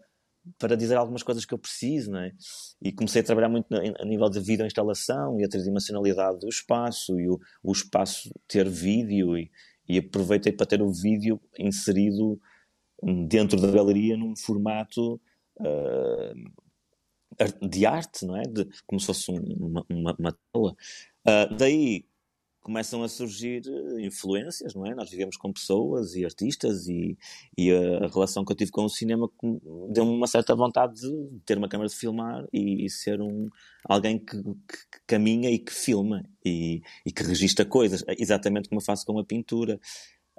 [0.59, 2.33] para dizer algumas coisas que eu preciso, não é?
[2.83, 7.31] E comecei a trabalhar muito a nível de videoinstalação e a tridimensionalidade do espaço e
[7.31, 9.51] o, o espaço ter vídeo e,
[9.89, 12.39] e aproveitei para ter o vídeo inserido
[13.29, 15.21] dentro da galeria num formato
[15.59, 16.62] uh,
[17.61, 18.43] de arte, não é?
[18.43, 20.73] De, como se fosse uma, uma, uma tela.
[21.27, 22.05] Uh, daí
[22.63, 24.95] começam a surgir eh, influências, não é?
[24.95, 27.19] Nós vivemos com pessoas e artistas e,
[27.59, 29.29] e a, relação que eu tive com o cinema
[29.91, 33.49] deu-me uma certa vontade de ter uma câmera de filmar e, e ser um,
[33.85, 38.85] alguém que, que, caminha e que filma e, e que registra coisas, exatamente como eu
[38.85, 39.81] faço com a pintura.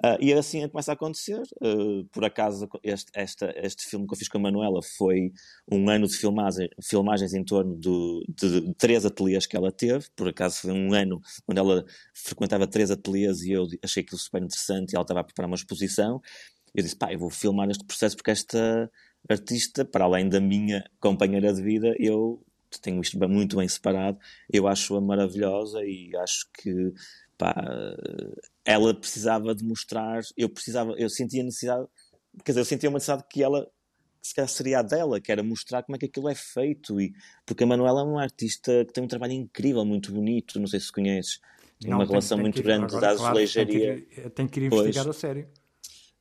[0.02, 1.40] Uh, e assim começa a acontecer.
[1.62, 5.32] Uh, por acaso, este, esta, este filme que eu fiz com a Manuela foi
[5.70, 10.06] um ano de filmagem, filmagens em torno do, de três ateliês que ela teve.
[10.16, 14.42] Por acaso, foi um ano onde ela frequentava três ateliês e eu achei aquilo super
[14.42, 16.20] interessante e ela estava a preparar uma exposição.
[16.74, 18.90] Eu disse, pá, eu vou filmar este processo porque esta
[19.30, 22.44] artista, para além da minha companheira de vida, eu
[22.82, 24.18] tenho isto muito bem separado.
[24.52, 26.92] Eu acho-a maravilhosa e acho que
[27.38, 27.54] pá,
[28.64, 31.86] ela precisava de mostrar, eu precisava, eu sentia necessidade,
[32.44, 33.68] quer dizer, eu sentia uma necessidade que ela
[34.24, 36.98] que se calhar seria a dela, que era mostrar como é que aquilo é feito,
[36.98, 37.12] e,
[37.44, 40.80] porque a Manuela é uma artista que tem um trabalho incrível, muito bonito, não sei
[40.80, 41.40] se conheces,
[41.78, 44.02] tem não, uma tem, relação tem muito grande agora, da azulejaria.
[44.14, 45.46] Claro, tem que ir, investigar pois, a sério.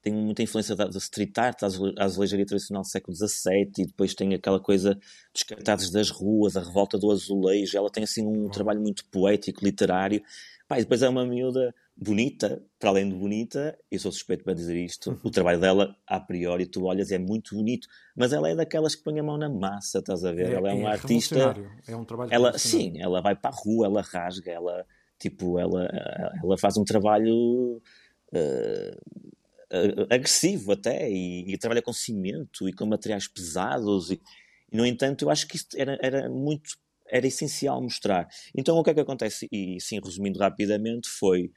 [0.01, 1.67] Tem muita influência da, da street art, da
[2.03, 4.99] azulejaria tradicional do século XVII, e depois tem aquela coisa
[5.33, 7.77] dos cartazes das ruas, a revolta do azulejo.
[7.77, 8.49] Ela tem assim um oh.
[8.49, 10.21] trabalho muito poético, literário,
[10.67, 14.53] Pá, e depois é uma miúda bonita, para além de bonita, eu sou suspeito para
[14.53, 18.55] dizer isto, o trabalho dela, a priori, tu olhas, é muito bonito, mas ela é
[18.55, 20.51] daquelas que põe a mão na massa, estás a ver?
[20.51, 21.55] É, ela é, é uma artista.
[21.87, 24.85] É um trabalho ela Sim, ela vai para a rua, ela rasga, ela,
[25.19, 25.87] tipo, ela,
[26.43, 27.81] ela faz um trabalho.
[28.33, 29.33] Uh,
[30.09, 34.21] agressivo até e, e, trabalha com cimento e com materiais pesados e,
[34.71, 36.77] e no entanto eu acho que isto era, era muito
[37.07, 41.51] era essencial mostrar então o que é que acontece e sim resumindo rapidamente foi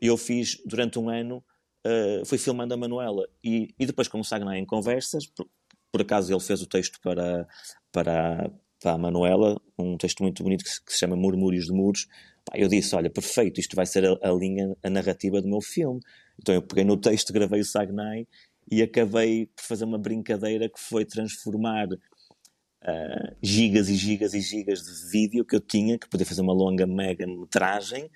[0.00, 1.44] eu fiz durante um ano
[1.86, 5.46] uh, fui filmando a Manuela e, e depois com o Sagnai em conversas por,
[5.92, 7.46] por acaso ele fez o texto para
[7.92, 11.72] para para a Manuela um texto muito bonito que se, que se chama Murmúrios de
[11.72, 12.06] Muros
[12.54, 16.00] eu disse olha perfeito isto vai ser a, a linha a narrativa do meu filme
[16.40, 18.26] então eu peguei no texto, gravei o Sagnai
[18.70, 24.82] e acabei por fazer uma brincadeira que foi transformar uh, gigas e gigas e gigas
[24.82, 28.10] de vídeo que eu tinha, que podia fazer uma longa mega metragem.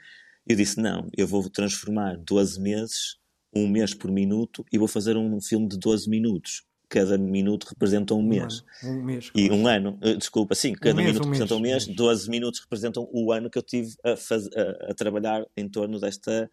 [0.47, 3.17] Eu disse: não, eu vou transformar 12 meses,
[3.55, 6.63] um mês por minuto, e vou fazer um filme de 12 minutos.
[6.89, 8.65] Cada minuto representa um mês.
[8.83, 9.31] Um, um mês.
[9.35, 11.97] E um ano, uh, desculpa, sim, cada um mês, minuto um representa um mês, mês,
[11.97, 16.01] 12 minutos representam o ano que eu tive a, faz, a, a trabalhar em torno
[16.01, 16.51] desta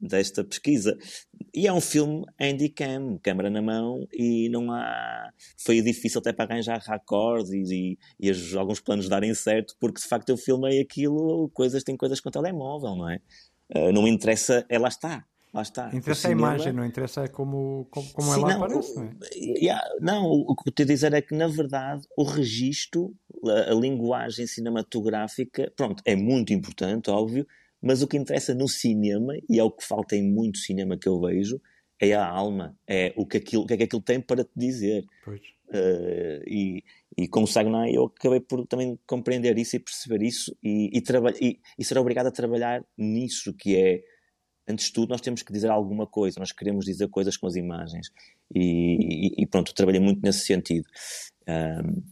[0.00, 0.96] desta pesquisa.
[1.54, 5.30] E é um filme handycam, câmera na mão, e não há.
[5.56, 10.08] Foi difícil até para arranjar recordes e, e, e, alguns planos darem certo, porque de
[10.08, 13.20] facto eu filmei aquilo, coisas, tem coisas com telemóvel, não é?
[13.74, 15.24] Uh, não me interessa, é lá está.
[15.52, 15.90] Lá está.
[15.94, 19.10] Interessa a imagem, não interessa como, como, como Sim, ela não, aparece, não é?
[19.34, 23.14] Yeah, não, o que eu estou a dizer é que, na verdade, o registro,
[23.46, 27.46] a, a linguagem cinematográfica, pronto, é muito importante, óbvio,
[27.82, 31.08] mas o que interessa no cinema, e é o que falta em muito cinema que
[31.08, 31.60] eu vejo,
[32.00, 34.50] é a alma, é o que, aquilo, o que é que aquilo tem para te
[34.56, 35.04] dizer.
[35.68, 36.82] Uh, e,
[37.16, 41.02] e com o Sagnai eu acabei por também compreender isso e perceber isso e, e,
[41.42, 44.02] e, e ser obrigado a trabalhar nisso, que é,
[44.66, 47.56] antes de tudo, nós temos que dizer alguma coisa, nós queremos dizer coisas com as
[47.56, 48.08] imagens.
[48.54, 50.86] E, e pronto, trabalhei muito nesse sentido.
[51.46, 52.02] Um,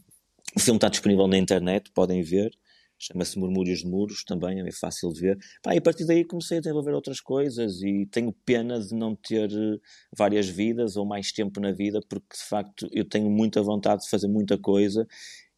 [0.55, 2.51] o filme está disponível na internet, podem ver
[2.97, 5.37] chama-se Murmúrios de Muros, também é fácil de ver.
[5.61, 9.15] Pá, e a partir daí comecei a desenvolver outras coisas e tenho pena de não
[9.15, 9.79] ter eh,
[10.17, 14.09] várias vidas ou mais tempo na vida, porque de facto eu tenho muita vontade de
[14.09, 15.07] fazer muita coisa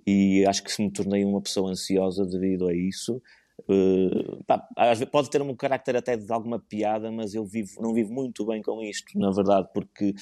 [0.05, 3.21] e acho que se me tornei uma pessoa ansiosa devido a isso.
[3.67, 4.65] Uh, pá,
[5.11, 8.61] pode ter um carácter até de alguma piada, mas eu vivo, não vivo muito bem
[8.61, 10.13] com isto, na verdade, porque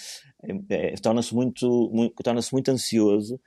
[0.69, 3.39] é, é, torna-se muito, muito, torna muito ansioso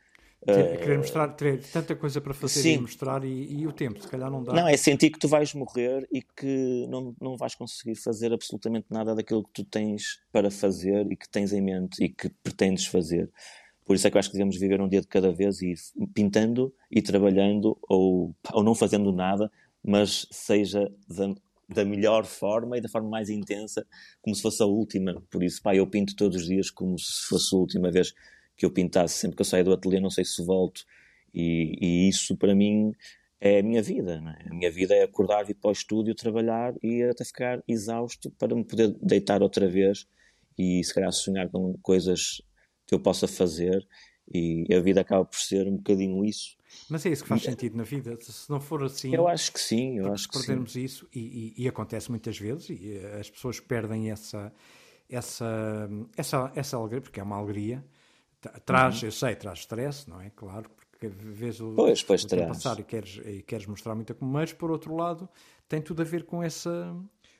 [0.44, 2.74] Querer mostrar, ter tanta coisa para fazer Sim.
[2.74, 4.54] e mostrar e, e, o tempo, se calhar não dá.
[4.54, 8.86] Não, é sentir que tu vais morrer e que não, não vais conseguir fazer absolutamente
[8.88, 12.86] nada daquilo que tu tens para fazer e que tens em mente e que pretendes
[12.86, 13.30] fazer.
[13.84, 15.72] Por isso é que eu acho que devemos viver um dia de cada vez e
[15.72, 19.52] ir pintando e trabalhando ou, ou não fazendo nada,
[19.84, 21.34] mas seja da,
[21.68, 23.86] da melhor forma e da forma mais intensa,
[24.22, 25.22] como se fosse a última.
[25.30, 28.14] Por isso, pá, eu pinto todos os dias como se fosse a última vez
[28.60, 30.84] que eu pintasse sempre que eu saio do ateliê, não sei se volto.
[31.32, 32.92] E, e isso para mim
[33.40, 34.22] é a minha vida.
[34.38, 34.50] É?
[34.50, 38.54] A minha vida é acordar, vir para o estúdio, trabalhar e até ficar exausto para
[38.54, 40.06] me poder deitar outra vez
[40.58, 42.42] e se calhar sonhar com coisas
[42.86, 43.82] que eu possa fazer.
[44.30, 46.54] E a vida acaba por ser um bocadinho isso.
[46.90, 48.14] Mas é isso que faz sentido na vida.
[48.20, 49.14] Se não for assim.
[49.14, 49.96] Eu acho que sim.
[49.96, 50.84] Eu acho que perdermos sim.
[50.84, 54.52] isso, e, e, e, acontece muitas vezes, e eh, as pessoas perdem essa,
[55.08, 57.82] essa, essa, essa alegria, porque é uma alegria,
[58.64, 59.08] Traz, uhum.
[59.08, 60.30] eu sei, traz stress, não é?
[60.30, 64.32] Claro, porque vês o, pois, pois o passar e queres, e queres mostrar muita coisa,
[64.32, 65.28] mas por outro lado
[65.68, 66.96] tem tudo a ver com essa,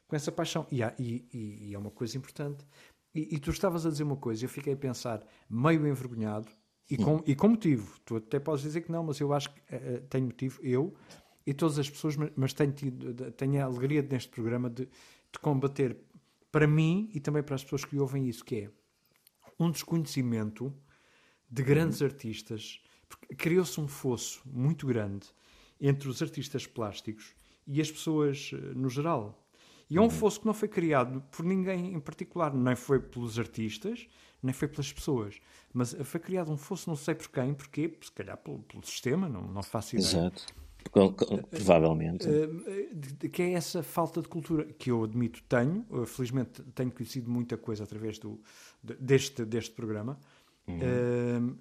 [0.06, 0.66] com essa paixão.
[0.70, 2.66] E, há, e, e, e é uma coisa importante.
[3.14, 6.48] E, tu estavas a dizer uma coisa, eu fiquei a pensar, meio envergonhado,
[6.88, 7.22] e com, hum.
[7.26, 7.98] e com motivo.
[8.04, 10.94] Tu até podes dizer que não, mas eu acho que uh, tenho motivo, eu
[11.46, 15.38] e todas as pessoas, mas, mas tenho, tido, tenho a alegria neste programa de, de
[15.40, 15.96] combater
[16.52, 18.70] para mim e também para as pessoas que ouvem isso, que é
[19.58, 20.72] um desconhecimento
[21.50, 22.06] de grandes uhum.
[22.06, 22.80] artistas.
[23.36, 25.26] Criou-se um fosso muito grande
[25.80, 27.34] entre os artistas plásticos
[27.66, 29.36] e as pessoas eh, no geral.
[29.88, 30.10] E é um uhum.
[30.10, 34.06] fosso que não foi criado por ninguém em particular, nem foi pelos artistas,
[34.40, 35.40] nem foi pelas pessoas.
[35.72, 39.28] Mas foi criado um fosso, não sei por quem, porquê, se calhar pelo, pelo sistema,
[39.28, 40.08] não, não faço ideia.
[40.08, 40.46] Exato.
[41.50, 42.26] Provavelmente.
[42.26, 45.84] Eh, que é essa falta de cultura que eu admito tenho.
[46.06, 48.40] Felizmente tenho conhecido muita coisa através do,
[48.82, 50.18] deste, deste programa.
[50.70, 51.48] Uhum.
[51.48, 51.58] Uh,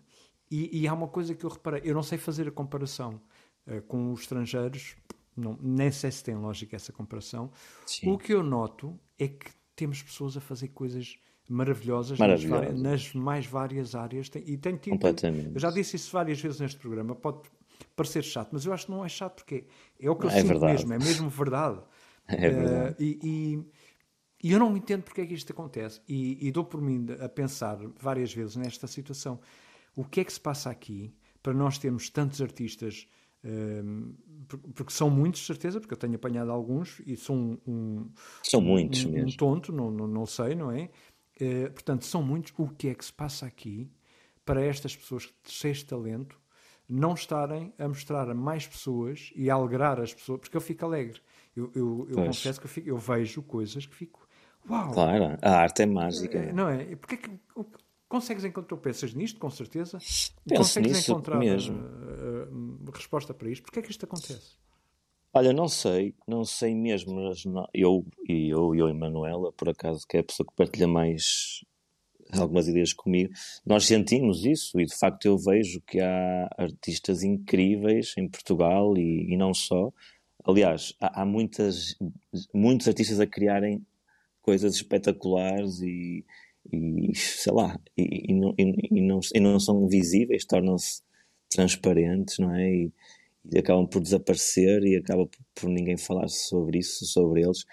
[0.51, 3.21] e, e, há uma coisa que eu reparei, eu não sei fazer a comparação
[3.67, 4.95] uh, com os estrangeiros,
[5.35, 7.51] não, nem sei se tem lógica essa comparação.
[7.85, 8.11] Sim.
[8.11, 11.17] O que eu noto é que temos pessoas a fazer coisas
[11.47, 12.19] maravilhosas.
[12.19, 12.43] Nas,
[12.73, 14.29] nas, mais várias áreas.
[14.35, 15.51] e tenho tido, Completamente.
[15.53, 17.49] Eu já disse isso várias vezes neste programa, pode
[17.95, 19.65] parecer chato, mas eu acho que não é chato porque
[19.99, 20.73] é o que eu é sinto verdade.
[20.73, 21.79] mesmo, é mesmo verdade.
[22.31, 22.91] É verdade.
[22.91, 23.65] Uh, e, e
[24.41, 26.01] e eu não entendo porque é que isto acontece.
[26.07, 29.39] E, e, dou por mim a pensar várias vezes nesta situação.
[29.95, 33.07] O que é que se passa aqui para nós termos tantos artistas?
[33.43, 34.13] Um,
[34.75, 38.09] porque são muitos, certeza, porque eu tenho apanhado alguns e são um,
[38.43, 39.29] são muitos um, mesmo.
[39.29, 40.89] um tonto, não, não, não sei, não é?
[41.39, 42.53] Uh, portanto, são muitos.
[42.57, 43.89] O que é que se passa aqui
[44.45, 46.39] para estas pessoas de talento
[46.87, 50.39] não estarem a mostrar a mais pessoas e a alegrar as pessoas?
[50.39, 51.21] Porque eu fico alegre.
[51.55, 54.27] Eu, eu, eu confesso que eu, fico, eu, vejo coisas que fico.
[54.69, 54.91] Uau!
[54.91, 56.37] Claro, a arte é mágica.
[56.37, 56.95] É, não é?
[56.95, 57.31] Porque é que,
[58.07, 59.97] consegues encontrar, pensas nisto, com certeza?
[59.97, 61.77] Penso consegues nisso encontrar mesmo.
[61.77, 63.63] A, a, a resposta para isto?
[63.63, 64.57] Porquê é que isto acontece?
[65.31, 70.05] Olha, não sei, não sei mesmo, mas eu e eu, eu e Manuela, por acaso,
[70.07, 71.63] que é a pessoa que partilha mais
[72.31, 73.31] algumas ideias comigo,
[73.65, 79.33] nós sentimos isso e de facto eu vejo que há artistas incríveis em Portugal e,
[79.33, 79.91] e não só.
[80.45, 81.95] Aliás, há, há, muitas,
[82.53, 83.85] muitos artistas a criarem
[84.41, 86.25] coisas espetaculares e,
[86.71, 91.01] e sei lá, e, e, não, e, não, e não são visíveis, tornam-se
[91.49, 92.69] transparentes, não é?
[92.69, 92.93] E,
[93.51, 97.65] e acabam por desaparecer e acaba por, ninguém falar sobre isso, sobre eles.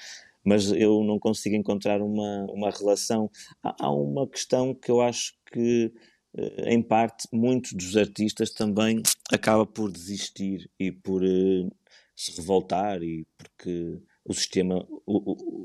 [0.44, 3.30] Mas eu não consigo encontrar uma, uma relação.
[3.62, 5.92] Há, há uma questão que eu acho que,
[6.36, 9.02] eh, em parte, muitos dos artistas também
[9.32, 11.70] acaba por desistir e por uh,
[12.14, 13.98] se revoltar e porque
[14.28, 14.86] o sistema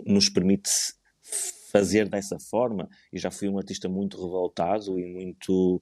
[0.05, 0.69] nos permite
[1.71, 2.89] fazer dessa forma.
[3.11, 5.81] E já fui um artista muito revoltado e muito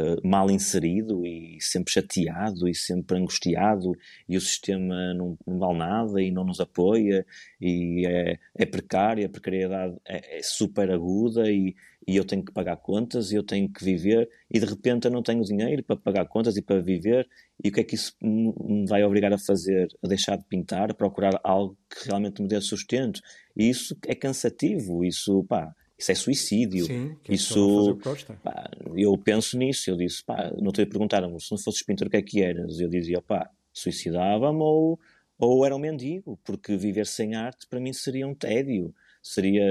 [0.00, 3.92] uh, mal inserido e sempre chateado e sempre angustiado
[4.28, 7.26] e o sistema não, não vale nada e não nos apoia
[7.60, 11.74] e é, é precária, a precariedade é, é super aguda e,
[12.06, 15.10] e eu tenho que pagar contas e eu tenho que viver e de repente eu
[15.10, 17.28] não tenho dinheiro para pagar contas e para viver
[17.62, 19.88] e o que é que isso me vai obrigar a fazer?
[20.02, 23.20] A deixar de pintar, a procurar algo que realmente me dê sustento
[23.56, 26.84] e isso é cansativo, isso pá, isso é suicídio.
[26.84, 27.98] Sim, isso,
[28.42, 29.90] pá, eu penso nisso.
[29.90, 32.78] Eu disse, pá, não te perguntaram se não fosses pintor, o que é que eras?
[32.78, 35.00] Eu dizia, pá, suicidava-me ou,
[35.38, 39.64] ou era um mendigo, porque viver sem arte para mim seria um tédio, seria,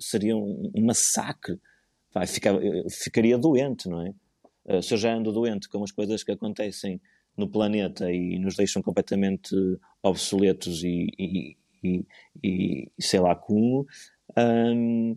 [0.00, 1.60] seria um, um massacre.
[2.12, 4.14] Pá, ficava, ficaria doente, não é?
[4.64, 7.00] Uh, se eu já ando doente com as coisas que acontecem
[7.36, 9.54] no planeta e nos deixam completamente
[10.02, 12.04] obsoletos e, e, e,
[12.42, 13.86] e sei lá como.
[14.36, 15.16] Um,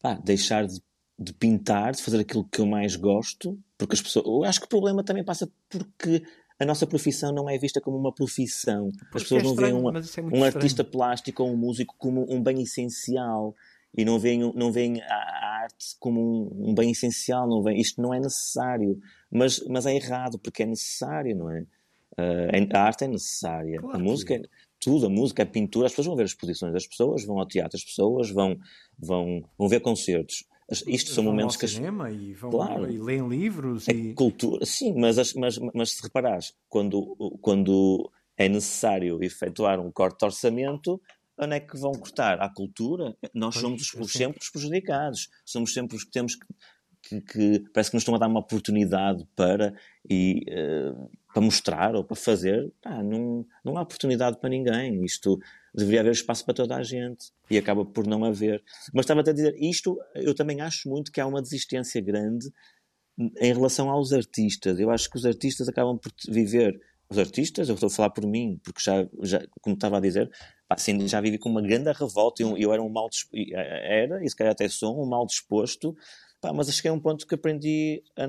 [0.00, 0.80] pá, deixar de,
[1.18, 4.26] de, pintar, de fazer aquilo que eu mais gosto, porque as pessoas.
[4.26, 6.22] Eu acho que o problema também passa porque
[6.58, 8.90] a nossa profissão não é vista como uma profissão.
[9.10, 11.94] Porque as pessoas é estranho, não veem uma, é um artista plástico ou um músico
[11.96, 13.56] como um bem essencial
[13.96, 18.00] e não veem, não veem a arte como um, um, bem essencial, não veem, isto
[18.00, 18.98] não é necessário,
[19.30, 21.66] mas, mas é errado porque é necessário, não é?
[22.12, 24.42] Uh, a arte é necessária, claro a música é,
[24.80, 27.46] tudo, a música, a pintura, as pessoas vão ver as exposições das pessoas, vão ao
[27.46, 28.58] teatro, as pessoas vão,
[28.98, 30.44] vão, vão ver concertos.
[30.86, 31.68] Isto são vão momentos ao que.
[31.68, 33.88] cinema e, vão, claro, e leem livros.
[33.88, 34.14] É e...
[34.14, 40.24] cultura, sim, mas, mas, mas se reparares, quando, quando é necessário efetuar um corte de
[40.24, 41.00] orçamento,
[41.40, 42.40] onde é que vão cortar?
[42.40, 43.16] À cultura?
[43.34, 45.28] Nós somos os, sempre os prejudicados.
[45.44, 46.46] Somos sempre os que temos que,
[47.02, 49.74] que, que, parece que nos estão a dar uma oportunidade para
[50.08, 55.04] e uh, para mostrar ou para fazer, pá, não, não há oportunidade para ninguém.
[55.04, 55.38] Isto
[55.74, 58.62] deveria haver espaço para toda a gente e acaba por não haver.
[58.92, 62.50] Mas estava a dizer, isto eu também acho muito que há uma desistência grande
[63.40, 64.78] em relação aos artistas.
[64.78, 66.80] Eu acho que os artistas acabam por viver.
[67.10, 70.30] Os artistas, eu estou a falar por mim, porque já, já como estava a dizer,
[70.68, 72.42] pá, assim, já vivi com uma grande revolta.
[72.42, 75.96] Eu, eu era um mal era, e se calhar até sou, um mal disposto,
[76.40, 78.28] pá, mas cheguei a um ponto que aprendi, a,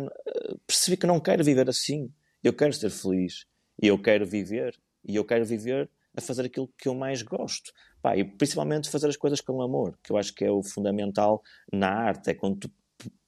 [0.66, 2.12] percebi que não quero viver assim
[2.44, 3.46] eu quero ser feliz
[3.82, 4.76] e eu quero viver
[5.08, 7.72] e eu quero viver a fazer aquilo que eu mais gosto.
[8.02, 11.42] Pá, e principalmente fazer as coisas com amor, que eu acho que é o fundamental
[11.72, 12.72] na arte, é quando tu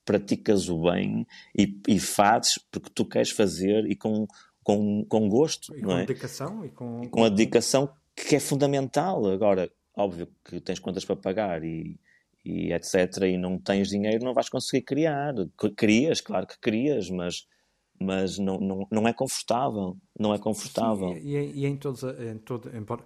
[0.04, 1.26] praticas o bem
[1.58, 4.28] e, e fazes porque tu queres fazer e com,
[4.64, 5.76] com, com gosto.
[5.76, 6.06] E não com é?
[6.06, 6.66] dedicação.
[6.66, 9.26] E com, e com a dedicação que é fundamental.
[9.28, 12.00] Agora, óbvio que tens contas para pagar e,
[12.44, 13.24] e etc.
[13.24, 15.34] e não tens dinheiro, não vais conseguir criar.
[15.76, 17.48] Crias, claro que crias, mas
[18.00, 21.14] mas não, não, não é confortável, não é confortável.
[21.14, 23.06] Sim, e, e, em, todos, em, todo, embora,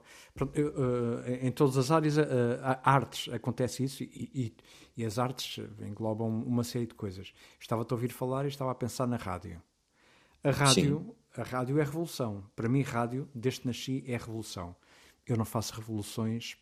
[1.42, 4.56] em todas as áreas, a, artes acontece isso e, e,
[4.98, 7.32] e, as artes englobam uma série de coisas.
[7.60, 9.62] Estava-te a ouvir falar e estava a pensar na rádio.
[10.44, 12.44] A rádio, a rádio é revolução.
[12.56, 14.76] Para mim, rádio, desde que nasci, é revolução.
[15.26, 16.58] Eu não faço revoluções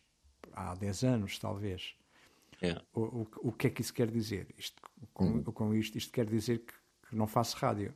[0.52, 1.94] há 10 anos, talvez.
[2.62, 2.82] Yeah.
[2.94, 4.48] O, o, o que é que isso quer dizer?
[4.56, 4.80] Isto,
[5.12, 5.42] com, uhum.
[5.42, 6.72] com isto, isto quer dizer que,
[7.08, 7.94] que não faço rádio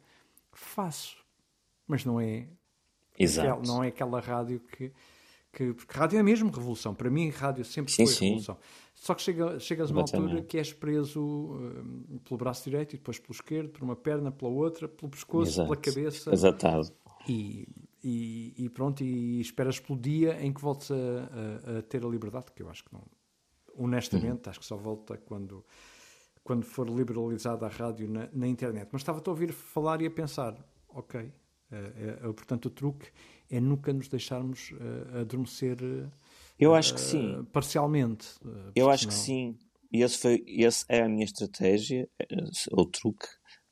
[0.52, 1.16] faço,
[1.86, 2.46] mas não é
[3.18, 3.66] Exato.
[3.66, 4.92] não é aquela rádio que,
[5.52, 6.94] que porque rádio é mesmo revolução.
[6.94, 8.24] Para mim, rádio sempre sim, foi sim.
[8.26, 8.58] revolução.
[8.94, 12.98] Só que chega, chegas a uma altura que és preso uh, pelo braço direito e
[12.98, 15.68] depois pelo esquerdo, por uma perna, pela outra, pelo pescoço, Exato.
[15.68, 16.32] pela cabeça.
[16.32, 16.92] Exatado.
[17.26, 17.66] E,
[18.04, 22.08] e, e, pronto, e esperas pelo dia em que voltes a, a, a, ter a
[22.08, 23.02] liberdade, que eu acho que não.
[23.76, 24.50] honestamente, uhum.
[24.50, 25.64] acho que só volta quando,
[26.44, 28.88] quando for liberalizada a rádio na, na internet.
[28.92, 30.54] Mas estava a ouvir falar e a pensar,
[30.90, 31.32] ok, uh,
[31.72, 33.10] é, portanto o truque
[33.50, 35.78] é nunca nos deixarmos uh, adormecer
[36.60, 37.42] eu acho que sim.
[37.50, 38.28] parcialmente.
[38.76, 39.16] Eu acho senão...
[39.16, 39.58] que sim.
[39.90, 42.06] E esse, foi, esse é a minha estratégia,
[42.70, 43.26] ou truque,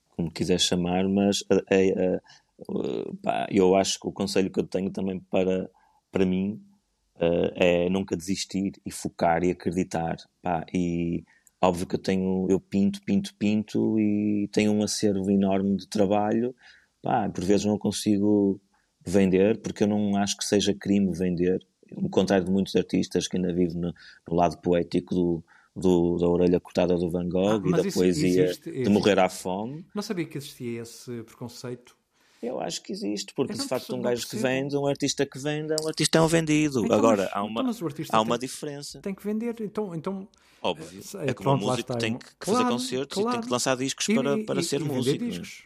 [0.09, 2.21] como quiser chamar, mas é, é,
[3.23, 5.71] pá, eu acho que o conselho que eu tenho também para,
[6.11, 6.61] para mim
[7.55, 10.17] é nunca desistir e focar e acreditar.
[10.43, 11.23] Pá, e
[11.61, 16.55] óbvio que eu tenho, eu pinto, pinto, pinto e tenho um acervo enorme de trabalho.
[17.03, 18.61] Pá, por vezes não consigo
[19.09, 21.65] vender porque eu não acho que seja crime vender.
[21.97, 23.95] Ao contrário de muitos artistas que ainda vivem no,
[24.29, 25.45] no lado poético do,
[25.75, 29.29] do, da orelha cortada do Van Gogh ah, e da poesia existe, de morrer à
[29.29, 29.87] fome.
[29.95, 31.97] Não sabia que existia esse preconceito
[32.43, 35.75] eu acho que existe, porque de facto um gajo que vende, um artista que vende,
[35.83, 36.85] um artista é um vendido.
[36.85, 39.01] Então, Agora, há uma, então, há uma tem, diferença.
[39.01, 39.93] Tem que vender, então.
[39.95, 40.29] então
[40.63, 41.03] Óbvio.
[41.17, 43.31] É, é como pronto, um músico tem que, que claro, fazer concertos claro.
[43.31, 45.25] e tem que lançar discos e, para, para e, ser e músico.
[45.25, 45.29] É?
[45.29, 45.65] Discos.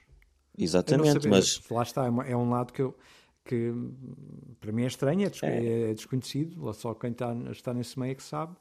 [0.59, 1.61] Exatamente, mas.
[1.71, 2.97] Lá está, é, é um lado que eu
[3.45, 3.73] que
[4.61, 5.91] para mim é estranho, é, é.
[5.91, 8.57] é desconhecido, só quem está, está nesse meio é que sabe.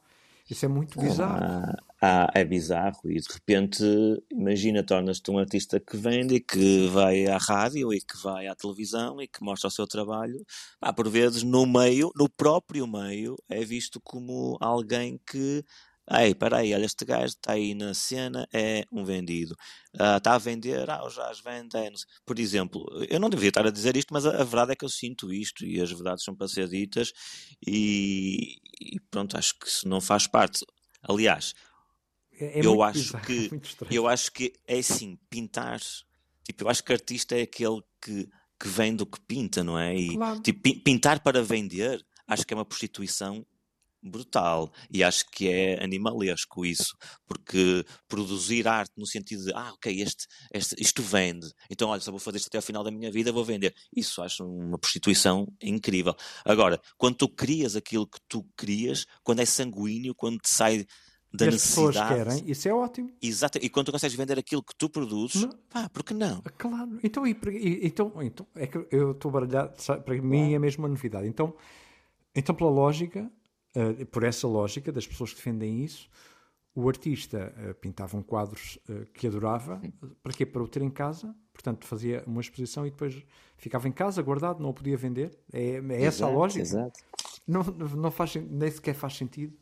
[0.50, 1.38] Isso é muito bizarro.
[1.40, 3.84] Ah, ah, é bizarro e de repente,
[4.30, 8.54] imagina, tornas-te um artista que vende e que vai à rádio e que vai à
[8.54, 10.44] televisão e que mostra o seu trabalho.
[10.80, 15.64] Ah, por vezes, no meio, no próprio meio, é visto como alguém que
[16.10, 19.54] Ei, peraí, olha, este gajo está aí na cena, é um vendido.
[19.94, 21.76] Uh, está a vender, ah, já as vende.
[21.76, 21.90] É,
[22.26, 24.84] Por exemplo, eu não deveria estar a dizer isto, mas a, a, verdade é que
[24.84, 27.12] eu sinto isto e as verdades são para ser ditas
[27.64, 30.64] e, e pronto, acho que isso não faz parte.
[31.02, 31.54] Aliás,
[32.32, 33.50] é, é eu acho bizarro, que
[33.94, 35.80] é eu acho que é assim, pintar,
[36.44, 38.28] tipo, eu acho que artista é aquele que,
[38.58, 39.94] que vende o que pinta, não é?
[39.94, 40.40] E claro.
[40.42, 43.46] tipo, pintar para vender, acho que é uma prostituição
[44.02, 46.96] brutal e acho que é animalesco isso,
[47.26, 52.10] porque produzir arte no sentido de, ah, ok, este, este, isto vende, então olha, só
[52.10, 53.74] vou fazer isto até ao final da minha vida, vou vender.
[53.94, 56.14] Isso acho uma prostituição incrível.
[56.44, 60.86] Agora, quando tu crias aquilo que tu crias, quando é sanguíneo, quando te sai
[61.32, 61.98] da necessidade.
[61.98, 63.10] As pessoas querem, isso é ótimo.
[63.22, 65.50] Exato, e quando tu consegues vender aquilo que tu produzes, não.
[65.70, 66.42] pá, por que não?
[66.58, 67.36] Claro, então, e,
[67.82, 69.72] então, então é que eu estou baralhado,
[70.04, 71.26] para mim é mesmo uma novidade.
[71.26, 71.54] Então,
[72.34, 73.30] então pela lógica,
[73.76, 76.08] uh, por essa lógica das pessoas que defendem isso,
[76.74, 79.80] o artista uh, pintava um quadros uh, que adorava,
[80.22, 80.46] para quê?
[80.46, 83.22] Para o ter em casa, portanto fazia uma exposição e depois
[83.56, 85.38] ficava em casa guardado, não o podia vender.
[85.52, 86.62] É, é essa exato, a lógica.
[86.62, 87.00] Exato.
[87.46, 89.56] Não, não faz, nem sequer faz sentido.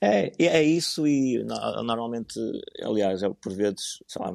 [0.00, 2.38] É, é isso e normalmente,
[2.82, 4.34] aliás, por vezes, sei lá,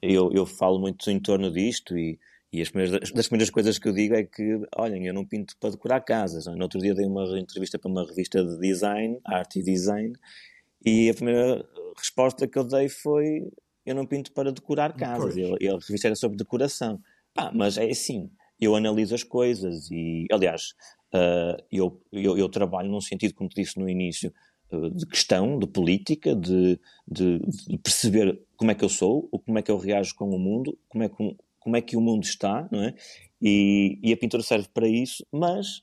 [0.00, 2.18] eu, eu falo muito em torno disto e
[2.52, 5.56] e as primeiras, das primeiras coisas que eu digo é que, olhem, eu não pinto
[5.58, 6.46] para decorar casas.
[6.46, 10.12] No outro dia dei uma entrevista para uma revista de design, arte e design,
[10.84, 13.50] e a primeira resposta que eu dei foi:
[13.86, 15.34] eu não pinto para decorar casas.
[15.36, 17.00] E a, a revista era sobre decoração.
[17.34, 18.30] Ah, mas é assim,
[18.60, 20.74] eu analiso as coisas e, aliás,
[21.14, 24.32] uh, eu, eu, eu, trabalho num sentido, como te disse no início,
[24.70, 26.78] uh, de questão, de política, de,
[27.08, 30.38] de, de, perceber como é que eu sou, como é que eu reajo com o
[30.38, 32.94] mundo, como é que como é que o mundo está, não é?
[33.40, 35.82] E, e a pintura serve para isso, mas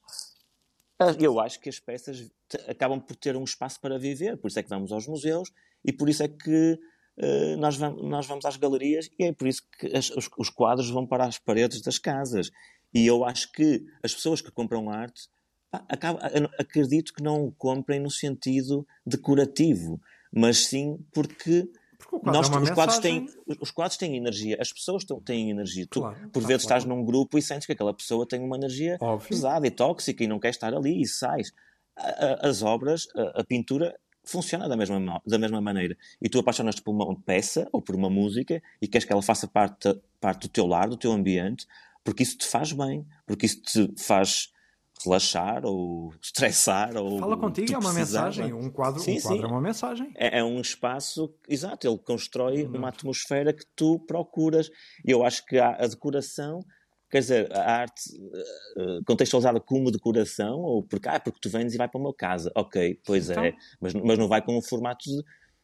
[1.00, 2.30] ah, eu acho que as peças
[2.68, 5.52] acabam por ter um espaço para viver, por isso é que vamos aos museus
[5.86, 6.80] e por isso é que
[7.18, 10.50] uh, nós, vamos, nós vamos às galerias e é por isso que as, os, os,
[10.50, 12.52] quadros vão para as paredes das casas.
[12.94, 15.30] E eu acho que as pessoas que compram arte,
[15.72, 16.20] pá, acaba,
[16.58, 20.02] acredito que não o comprem no sentido decorativo,
[20.34, 21.70] mas sim porque
[22.24, 23.28] nós, é os, quadros têm,
[23.60, 25.88] os quadros têm energia, as pessoas têm energia.
[25.90, 26.80] Claro, tu, por vezes, claro.
[26.80, 29.30] estás num grupo e sentes que aquela pessoa tem uma energia Óbvio.
[29.30, 31.54] pesada e tóxica e não quer estar ali e sais.
[32.42, 35.98] As obras, a, a pintura funciona da mesma, da mesma maneira.
[36.22, 39.48] E tu apaixonas-te por uma peça ou por uma música e queres que ela faça
[39.48, 41.66] parte, parte do teu lar, do teu ambiente,
[42.04, 44.52] porque isso te faz bem, porque isso te faz
[45.04, 49.44] relaxar ou estressar ou fala contigo é uma mensagem um quadro sim, um quadro sim.
[49.44, 50.12] é uma mensagem.
[50.16, 54.70] É, é, um espaço exato ele constrói uma atmosfera que tu procuras.
[55.06, 56.60] E eu acho que a, a decoração
[57.10, 58.02] quer dizer a arte
[58.78, 62.52] uh, contextualizada como decoração ou porque ah, porque tu vens e vai para uma casa.
[62.56, 63.44] Ok pois então...
[63.44, 65.24] é mas, mas não vai com um formato de,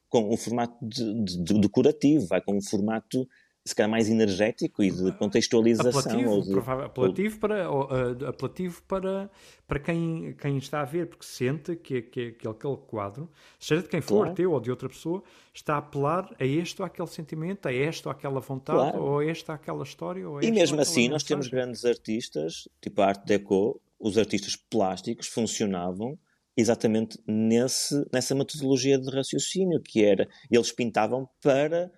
[0.10, 3.28] com um formato de, de decorativo vai com um formato
[3.68, 6.00] se calhar mais energético e de contextualização.
[6.00, 9.30] Apelativo, ou de, apelativo, para, uh, apelativo para,
[9.68, 13.28] para quem, quem está a ver, porque sente que, que, que aquele quadro,
[13.60, 14.36] seja de quem for, claro.
[14.36, 18.08] teu ou de outra pessoa, está a apelar a este ou aquele sentimento, a esta
[18.08, 19.04] ou aquela vontade, claro.
[19.04, 20.30] ou a esta ou aquela história.
[20.30, 25.28] Ou e mesmo assim, nós temos grandes artistas, tipo a Arte Deco, os artistas plásticos
[25.28, 26.20] funcionavam
[26.56, 31.92] exatamente nesse, nessa metodologia de raciocínio, que era, eles pintavam para,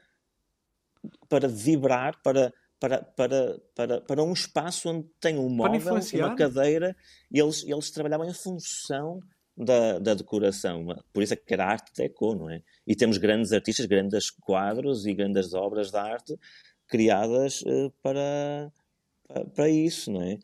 [1.30, 6.96] para vibrar, para, para, para, para, para um espaço onde tem um móvel, uma cadeira,
[7.32, 9.20] e eles, eles trabalhavam em função
[9.58, 10.86] da, da decoração.
[11.12, 12.62] Por isso é que era arte deco, não é?
[12.86, 16.40] E temos grandes artistas, grandes quadros e grandes obras de arte
[16.88, 18.72] criadas uh, para,
[19.56, 20.38] para isso, não é?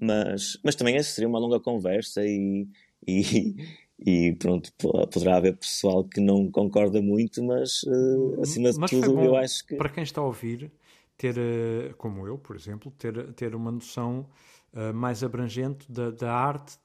[0.00, 2.68] Mas, mas também essa seria uma longa conversa e,
[3.06, 3.56] e,
[3.98, 9.20] e pronto, poderá haver pessoal que não concorda muito, mas uh, acima de mas tudo
[9.20, 9.74] eu acho que...
[9.74, 10.70] Para quem está a ouvir,
[11.16, 14.28] ter, uh, como eu, por exemplo, ter, ter uma noção
[14.72, 16.78] uh, mais abrangente da, da arte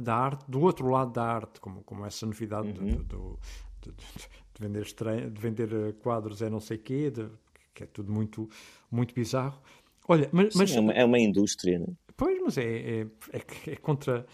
[0.00, 2.96] da arte, do outro lado da arte, como, como essa novidade uhum.
[2.96, 3.38] do, do,
[3.82, 4.28] de, de,
[4.58, 7.28] vender estranho, de vender quadros é não sei quê, de,
[7.72, 8.50] que é tudo muito,
[8.90, 9.60] muito bizarro.
[10.08, 10.72] Olha, mas, Sim, mas...
[10.72, 11.90] É, uma, é uma indústria, não é?
[12.16, 14.26] Pois, mas é, é, é, é contra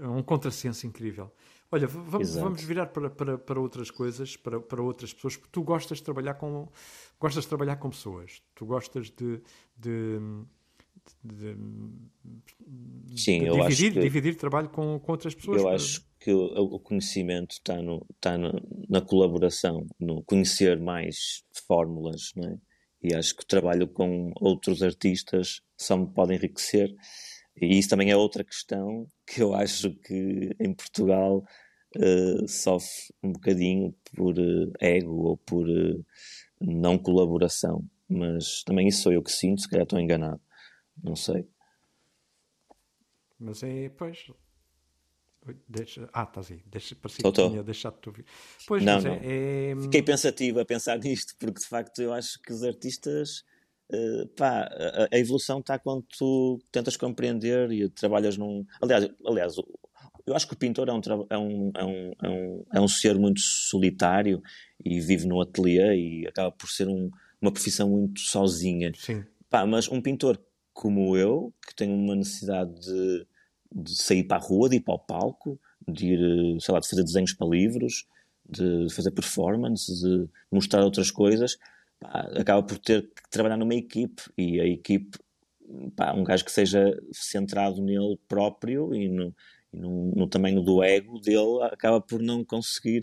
[0.00, 1.30] é um contrassenso incrível.
[1.70, 5.62] Olha, vamos, vamos virar para, para, para outras coisas, para, para outras pessoas, porque tu
[5.62, 6.68] gostas de trabalhar com
[7.18, 9.40] gostas de trabalhar com pessoas, tu gostas de,
[9.76, 10.18] de,
[11.24, 11.56] de,
[13.16, 15.60] Sim, de eu dividir, acho que, dividir trabalho com, com outras pessoas.
[15.60, 18.52] Eu acho que o, o conhecimento está, no, está no,
[18.88, 22.58] na colaboração, no conhecer mais fórmulas, não é?
[23.02, 26.90] E acho que o trabalho com outros artistas só me pode enriquecer
[27.60, 31.44] e isso também é outra questão que eu acho que em Portugal
[31.96, 36.04] uh, sofre um bocadinho por uh, ego ou por uh,
[36.60, 37.84] não colaboração.
[38.08, 40.40] Mas também isso sou eu que sinto, se calhar estou enganado.
[41.02, 41.48] Não sei.
[43.38, 44.30] Mas é, pois.
[45.68, 46.62] Deixa, ah, estás aí.
[46.66, 48.24] Deixa, parecia tô, que tinha deixado de te ouvir.
[48.66, 49.12] Pois, não, não.
[49.14, 49.76] É, é...
[49.82, 53.44] Fiquei pensativo a pensar nisto, porque de facto eu acho que os artistas
[53.88, 58.66] Uh, pá, a, a, evolução está quando tu tentas compreender e trabalhas num.
[58.82, 59.56] Aliás, aliás
[60.26, 62.88] eu acho que o pintor é um, é um, é um, é um, é um
[62.88, 64.42] ser muito solitário
[64.84, 67.10] e vive no ateliê e acaba por ser um,
[67.40, 68.90] uma profissão muito sozinha.
[68.96, 69.24] Sim.
[69.48, 70.40] Pá, mas um pintor
[70.72, 73.26] como eu, que tem uma necessidade de,
[73.72, 76.88] de sair para a rua, de ir para o palco, de ir, sei lá, de
[76.88, 78.04] fazer desenhos para livros,
[78.48, 81.56] de fazer performances, de mostrar outras coisas
[82.00, 85.18] pá, acaba por ter que trabalhar numa equipe e a equipe,
[85.96, 89.34] pá, um gajo que seja centrado nele próprio e no,
[89.72, 93.02] e no, no tamanho do ego dele, acaba por não conseguir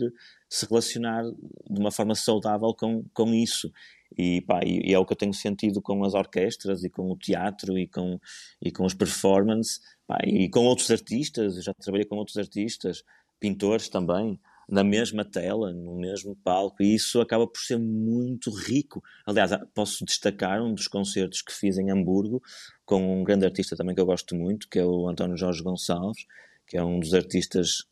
[0.50, 3.72] se relacionar de uma forma saudável com, com isso.
[4.18, 7.12] E, pá, e, e, é o que eu tenho sentido com as orquestras e com
[7.12, 8.20] o teatro e com,
[8.62, 9.80] e com os performances
[10.26, 11.56] e com outros artistas.
[11.58, 13.04] Eu já trabalhei com outros artistas,
[13.40, 14.40] pintores também
[14.74, 19.04] na mesma tela, no mesmo palco, e isso acaba por ser muito rico.
[19.24, 22.42] Aliás, posso destacar um dos concertos que fiz em Hamburgo
[22.84, 26.26] com um grande artista também que eu gosto muito, que é o António Jorge Gonçalves,
[26.66, 27.84] que é um dos artistas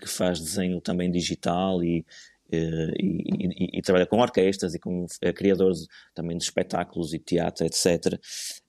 [0.00, 2.06] que faz desenho também digital e,
[2.50, 5.74] eh, e, e, e, trabalha com orquestras e com é criador
[6.14, 8.18] também de espetáculos e teatro, etc.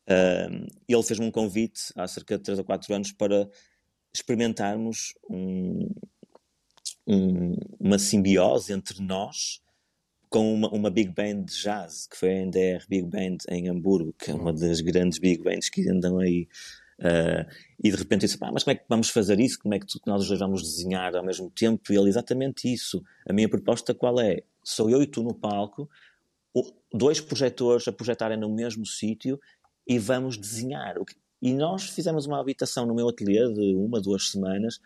[0.09, 3.49] Uh, ele fez-me um convite há cerca de 3 ou 4 anos para
[4.13, 5.87] experimentarmos um,
[7.11, 9.61] um, uma simbiose entre nós
[10.29, 14.13] com uma, uma, big band de jazz, que foi a NDR Big Band em Hamburgo,
[14.17, 16.47] que é uma das grandes big bands que andam aí.
[16.99, 17.43] Uh,
[17.83, 19.59] e de repente disse, mas como é que vamos fazer isso?
[19.59, 21.91] Como é que, tu, que nós os dois vamos desenhar ao mesmo tempo?
[21.91, 23.03] E ele, exatamente isso.
[23.27, 24.43] A minha proposta qual é?
[24.63, 25.89] Sou eu e tu no palco,
[26.93, 29.37] dois projetores a projetarem no mesmo sítio
[29.85, 30.95] e vamos desenhar.
[31.41, 34.79] E nós fizemos uma habitação no meu ateliê de uma, duas semanas,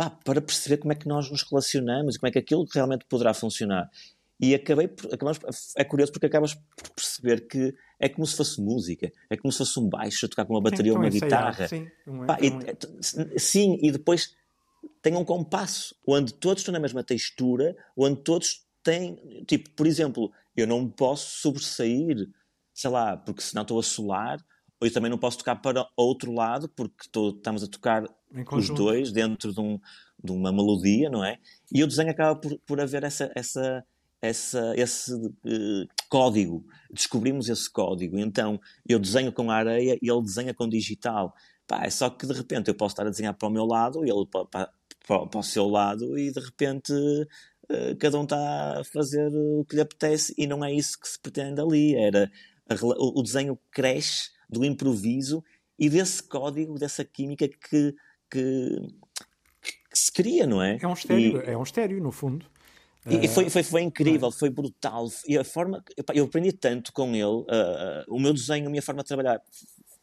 [0.00, 3.04] pá, para perceber como é que nós nos relacionamos e como é que aquilo realmente
[3.04, 3.90] poderá funcionar.
[4.40, 5.38] E acabei por, acabamos,
[5.76, 9.58] é curioso porque acabas por perceber que é como se fosse música, é como se
[9.58, 11.68] fosse um baixo a tocar com uma bateria ou uma guitarra.
[11.68, 14.34] Sim, um, Pá, e, sim, e depois
[15.02, 20.32] tem um compasso onde todos estão na mesma textura, onde todos têm, tipo, por exemplo,
[20.56, 22.26] eu não posso sobressair,
[22.72, 24.42] sei lá, porque senão estou a solar,
[24.80, 28.04] ou eu também não posso tocar para outro lado, porque tô, estamos a tocar
[28.52, 29.78] os dois dentro de, um,
[30.22, 31.38] de, uma melodia, não é?
[31.72, 33.84] E o desenho acaba por, por haver essa, essa,
[34.22, 36.64] essa, esse uh, código.
[36.90, 38.18] Descobrimos esse código.
[38.18, 41.34] Então eu desenho com a areia e ele desenha com digital.
[41.66, 44.04] Pá, é só que de repente eu posso estar a desenhar para o meu lado
[44.04, 48.80] e ele para, para, para o seu lado e de repente uh, cada um está
[48.80, 51.94] a fazer o que lhe apetece e não é isso que se pretende ali.
[51.94, 52.30] Era
[52.68, 55.42] a, o, o desenho cresce do improviso
[55.78, 57.94] e desse código, dessa química que,
[58.30, 58.88] que,
[59.62, 60.78] que se cria, não é?
[60.80, 62.46] É um estéreo, e, é um estéreo no fundo.
[63.08, 64.32] E foi, foi, foi incrível, é?
[64.32, 65.08] foi brutal.
[65.26, 65.82] E a forma.
[66.14, 69.40] Eu aprendi tanto com ele, uh, uh, o meu desenho, a minha forma de trabalhar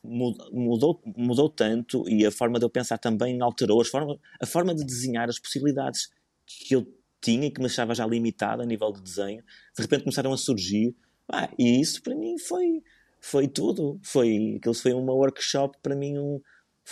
[0.04, 3.82] mudou, mudou tanto e a forma de eu pensar também alterou.
[3.82, 6.10] A forma, a forma de desenhar as possibilidades
[6.46, 6.88] que eu
[7.22, 9.44] tinha e que me achava já limitada a nível de desenho,
[9.76, 10.96] de repente começaram a surgir.
[11.32, 12.82] Ah, e isso para mim foi,
[13.20, 14.00] foi tudo.
[14.02, 16.42] Foi, aquilo foi uma workshop para mim um,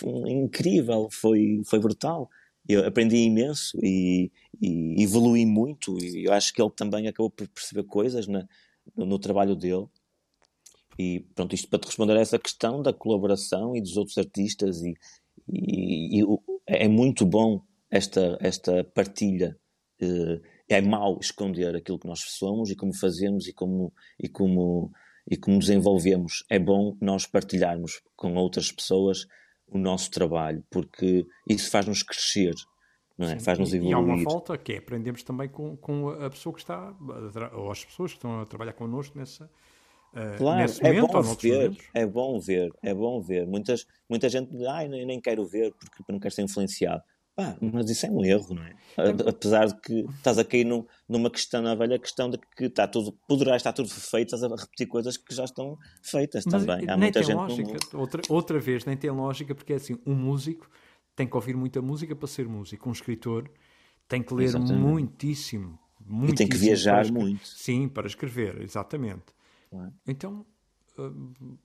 [0.04, 2.28] incrível, foi, foi brutal.
[2.68, 4.30] Eu aprendi imenso e,
[4.60, 5.96] e evolui muito.
[6.02, 8.46] E eu acho que ele também acabou por perceber coisas na,
[8.96, 9.86] no, trabalho dele.
[10.98, 14.82] E pronto, isto para te responder a essa questão da colaboração e dos outros artistas,
[14.82, 14.94] e,
[15.48, 16.26] e, e
[16.66, 19.56] é muito bom esta, esta partilha.
[20.00, 24.90] Eh, é mau esconder aquilo que nós somos e como fazemos e como, e como,
[25.30, 26.44] e como desenvolvemos.
[26.50, 29.26] É bom nós partilharmos com outras pessoas
[29.70, 32.54] o nosso trabalho, porque isso faz-nos crescer,
[33.18, 33.38] não é?
[33.40, 33.90] faz-nos evoluir.
[33.90, 36.94] E há uma falta que é aprendemos também com, com a pessoa que está,
[37.52, 39.50] ou as pessoas que estão a trabalhar connosco nessa.
[40.14, 43.46] Uh, claro, nesse é momento, bom ver, é bom ver, é bom ver.
[43.46, 47.02] Muitas, muita gente diz, ah, nem, nem quero ver porque não quero ser influenciado.
[47.38, 48.74] Ah, mas isso é um erro, não é?
[49.28, 52.88] Apesar de que estás a cair num, numa questão, na velha questão de que está
[52.88, 56.88] tudo, poderá estar tudo feito, estás a repetir coisas que já estão feitas mas também.
[56.88, 57.76] Há muita gente lógica.
[57.92, 60.66] Outra, outra vez, nem tem lógica, porque é assim, um músico
[61.14, 63.50] tem que ouvir muita música para ser músico, um escritor
[64.08, 64.78] tem que ler exatamente.
[64.78, 66.32] muitíssimo, muitíssimo.
[66.32, 67.46] E tem que viajar muito.
[67.46, 69.24] Sim, para escrever, exatamente.
[69.72, 69.90] É?
[70.06, 70.46] Então,
[70.98, 71.12] ah,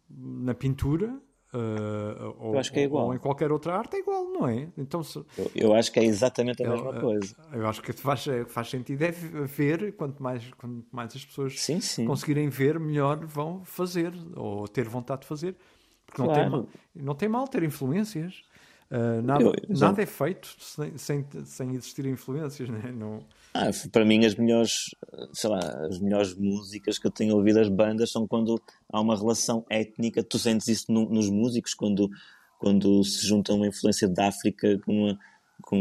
[0.10, 1.18] na pintura
[1.54, 3.08] Uh, ou, eu acho que é igual.
[3.08, 4.70] ou em qualquer outra arte é igual, não é?
[4.78, 7.36] Então, se, eu, eu, acho que é exatamente a eu, mesma coisa.
[7.52, 11.82] Eu acho que faz, faz sentido é ver, quanto mais, quanto mais as pessoas sim,
[11.82, 12.06] sim.
[12.06, 15.58] conseguirem ver, melhor vão fazer, ou ter vontade de fazer.
[16.06, 16.32] Porque claro.
[16.32, 18.44] não, tem mal, não tem mal ter influências.
[18.90, 22.94] Uh, nada, eu, nada é feito sem, sem, sem existir influências, né?
[22.94, 24.96] não ah, para mim as melhores,
[25.34, 29.18] sei lá, as melhores músicas que eu tenho ouvido as bandas são quando há uma
[29.18, 32.10] relação étnica, tu sentes isso no, nos músicos quando
[32.58, 35.20] quando se junta uma influência da África com uma,
[35.64, 35.78] com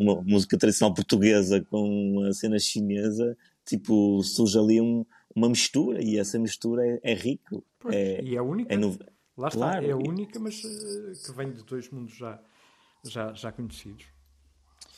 [0.00, 6.18] uma música tradicional portuguesa com uma cena chinesa, tipo, surge ali um, uma mistura e
[6.18, 7.64] essa mistura é, é rico.
[7.78, 8.74] Pois, é, e é única.
[8.74, 8.98] É no...
[9.36, 12.40] Lá está, claro, é única, mas uh, que vem de dois mundos já,
[13.04, 14.06] já, já conhecidos.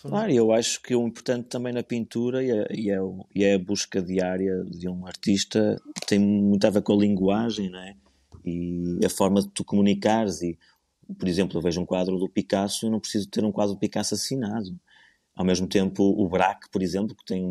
[0.03, 2.99] Claro, eu acho que o importante também na pintura e, é, e, é,
[3.35, 7.69] e é a busca diária de um artista tem muito a ver com a linguagem,
[7.69, 7.95] não é?
[8.45, 10.41] E a forma de tu comunicares.
[10.41, 10.59] E,
[11.19, 13.79] por exemplo, eu vejo um quadro do Picasso e não preciso ter um quadro do
[13.79, 14.75] Picasso assinado.
[15.35, 17.45] Ao mesmo tempo, o Braque, por exemplo, que tem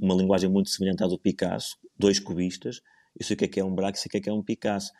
[0.00, 2.82] uma linguagem muito semelhante à do Picasso, dois cubistas,
[3.18, 4.32] eu sei o que é que é um Braque, sei o que é que é
[4.32, 4.92] um Picasso.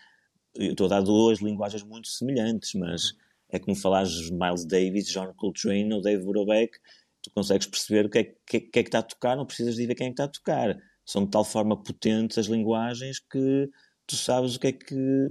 [0.55, 3.15] Eu estou a dar duas linguagens muito semelhantes, mas
[3.55, 6.77] é como falares Miles Davis, John Coltrane ou Dave Brubeck,
[7.23, 9.77] tu consegues perceber o que é que, que, é que está a tocar, não precisas
[9.77, 10.77] de ver quem é que está a tocar.
[11.05, 13.71] São de tal forma potentes as linguagens que
[14.07, 14.87] tu sabes o que é que,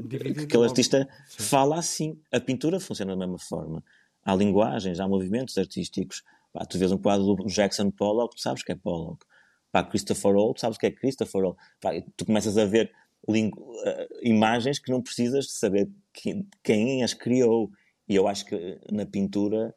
[0.10, 1.44] que aquele artista Sim.
[1.44, 2.20] fala assim.
[2.32, 3.84] A pintura funciona da mesma forma.
[4.24, 6.24] Há linguagens, há movimentos artísticos.
[6.52, 9.26] Pá, tu vês um quadro do Jackson Pollock, tu sabes que é Pollock.
[9.72, 11.58] Pá, Christopher Hall, tu sabes que é Christopher Hall.
[11.82, 12.92] Pá, tu começas a ver
[13.28, 13.34] uh,
[14.22, 17.70] imagens que não precisas de saber quem, quem as criou.
[18.14, 19.74] E eu acho que na pintura,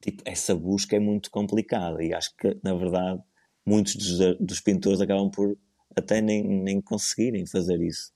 [0.00, 3.20] tipo, essa busca é muito complicada e acho que, na verdade,
[3.66, 5.58] muitos dos, dos pintores acabam por
[5.96, 8.12] até nem, nem conseguirem fazer isso.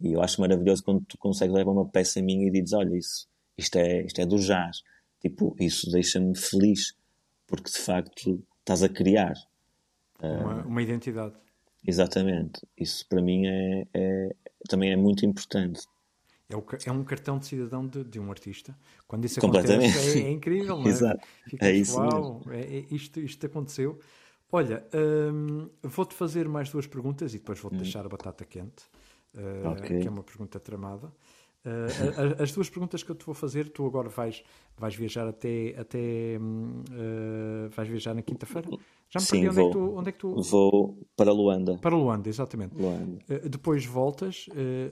[0.00, 3.28] E eu acho maravilhoso quando tu consegues levar uma peça minha e dizes, olha, isso,
[3.58, 4.78] isto é, isto é do jazz.
[5.20, 6.96] Tipo, isso deixa-me feliz,
[7.46, 9.34] porque de facto estás a criar.
[10.18, 11.34] Uma, uh, uma identidade.
[11.86, 12.66] Exatamente.
[12.74, 15.82] Isso para mim é, é, também é muito importante.
[16.50, 18.76] É, o, é um cartão de cidadão de, de, um artista.
[19.06, 20.88] Quando isso acontece, é, é incrível, não é?
[20.88, 21.26] Exato.
[21.60, 24.00] É isso uau, é, é, isto, isto aconteceu.
[24.50, 24.84] Olha,
[25.32, 27.82] hum, vou-te fazer mais duas perguntas e depois vou-te hum.
[27.82, 28.82] deixar a batata quente,
[29.34, 30.00] uh, okay.
[30.00, 31.12] que é uma pergunta tramada.
[31.62, 34.42] Uh, as duas perguntas que eu te vou fazer, tu agora vais,
[34.78, 38.68] vais viajar até, até uh, vais viajar na quinta-feira.
[39.10, 40.42] Já me Sim, perdi onde, vou, é que tu, onde é que tu.
[40.42, 41.76] Vou para Luanda.
[41.78, 42.74] Para Luanda, exatamente.
[42.74, 43.18] Luanda.
[43.28, 44.46] Uh, depois voltas,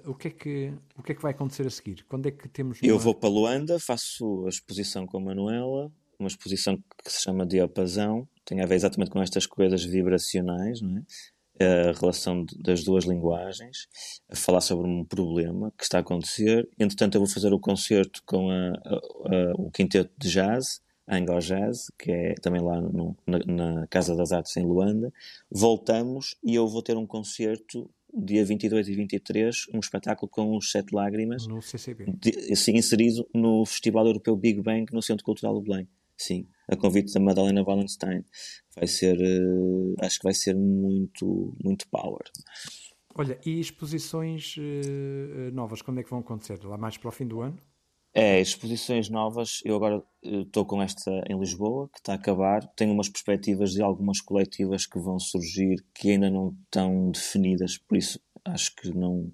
[0.04, 2.04] o, que é que, o que é que vai acontecer a seguir?
[2.06, 2.82] Quando é que temos.
[2.82, 2.90] Uma...
[2.90, 7.46] Eu vou para Luanda, faço a exposição com a Manuela, uma exposição que se chama
[7.46, 11.02] Diapasão, tem a ver exatamente com estas coisas vibracionais, não é?
[11.60, 13.88] A relação das duas linguagens,
[14.30, 16.68] a falar sobre um problema que está a acontecer.
[16.78, 20.80] Entretanto, eu vou fazer o concerto com a, a, a, o quinteto de jazz
[21.10, 25.10] Anglo Jazz, que é também lá no, na, na, Casa das Artes em Luanda.
[25.50, 30.70] Voltamos e eu vou ter um concerto dia 22 e 23, um espetáculo com os
[30.70, 31.46] Sete Lágrimas.
[31.46, 32.12] No CCB.
[32.18, 35.88] De, assim, inserido no Festival Europeu Big Bang no Centro Cultural do Belém.
[36.16, 38.24] Sim, a convite da Madalena Wallenstein.
[38.76, 42.22] Vai ser, uh, acho que vai ser muito, muito power.
[43.14, 46.62] Olha, e exposições uh, novas, quando é que vão acontecer?
[46.64, 47.58] Lá mais para o fim do ano?
[48.14, 49.60] É, exposições novas.
[49.64, 52.66] Eu agora estou com esta em Lisboa, que está a acabar.
[52.74, 57.96] Tenho umas perspectivas de algumas coletivas que vão surgir que ainda não estão definidas, por
[57.96, 59.30] isso acho que não,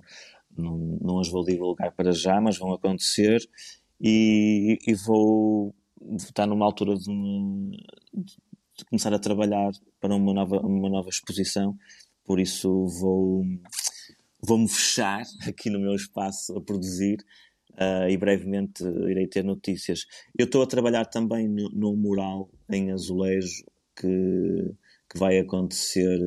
[0.56, 3.40] não, não as vou divulgar para já, mas vão acontecer.
[4.00, 5.74] E, e vou
[6.16, 7.04] estar numa altura de,
[8.12, 9.70] de, começar a trabalhar
[10.00, 11.76] para uma nova, uma nova exposição,
[12.24, 13.44] por isso vou,
[14.40, 17.18] vou-me fechar aqui no meu espaço a produzir
[17.74, 20.06] Uh, e brevemente irei ter notícias.
[20.38, 23.64] Eu estou a trabalhar também no, no mural em azulejo
[23.96, 24.74] que,
[25.10, 26.20] que vai acontecer,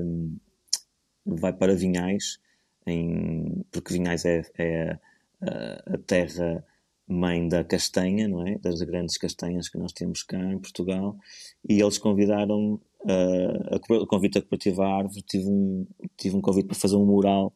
[1.26, 2.38] vai para Vinhais,
[2.86, 5.00] em, porque Vinhais é, é
[5.42, 6.66] a, a, terra
[7.08, 8.58] mãe da castanha, não é?
[8.58, 11.18] Das grandes castanhas que nós temos cá em Portugal,
[11.68, 15.88] e eles convidaram uh, a, a convite a Cooperativa Árvore, tive um,
[16.18, 17.54] tive um convite para fazer um mural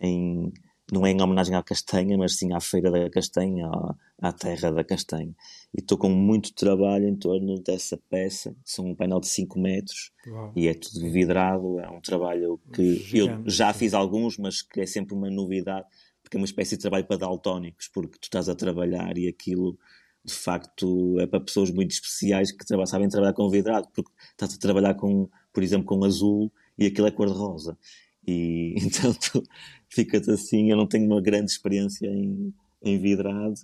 [0.00, 0.52] em
[0.92, 4.70] não é em homenagem à castanha, mas sim à feira da castanha, à, à terra
[4.70, 5.34] da castanha.
[5.72, 10.12] E estou com muito trabalho em torno dessa peça, são um painel de 5 metros
[10.26, 10.52] Uau.
[10.54, 13.44] e é tudo vidrado, é um trabalho que Gigante.
[13.44, 15.86] eu já fiz alguns, mas que é sempre uma novidade,
[16.34, 19.78] porque é uma espécie de trabalho para daltónicos, porque tu estás a trabalhar e aquilo
[20.24, 24.58] de facto é para pessoas muito especiais que sabem trabalhar com vidrado, porque estás a
[24.58, 27.78] trabalhar com, por exemplo, com azul e aquilo é cor-de-rosa.
[28.26, 29.42] E então tu
[29.88, 33.54] ficas assim, eu não tenho uma grande experiência em, em vidrado,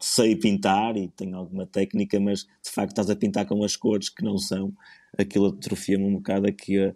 [0.00, 4.08] sei pintar e tenho alguma técnica, mas de facto estás a pintar com as cores
[4.08, 4.72] que não são,
[5.18, 6.94] aquilo atrofia-me um bocado aqui a,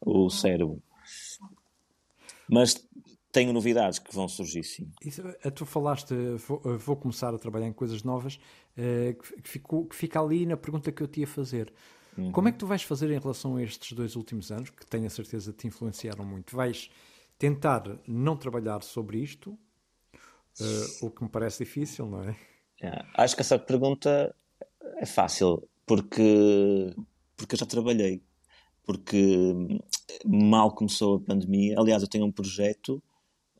[0.00, 0.82] o cérebro.
[2.50, 2.86] Mas
[3.38, 4.90] tenho novidades que vão surgir, sim.
[5.04, 6.12] Isso, eh, tu falaste,
[6.48, 8.40] vou, eh, vou, começar a trabalhar em coisas novas,
[8.76, 11.72] eh, que, ficou, que fica ali na pergunta que eu te ia fazer.
[12.16, 12.32] Uhum.
[12.32, 15.06] Como é que tu vais fazer em relação a estes dois últimos anos, que tenho
[15.06, 16.56] a certeza te influenciaram muito?
[16.56, 16.90] Vais
[17.38, 22.36] tentar não trabalhar sobre isto, uh, o que me parece difícil, não é?
[22.82, 23.04] é?
[23.14, 24.34] Acho que essa pergunta
[24.96, 26.92] é fácil, porque,
[27.36, 28.20] porque eu já trabalhei.
[28.82, 29.52] Porque
[30.24, 33.00] mal começou a pandemia, aliás, eu tenho um projeto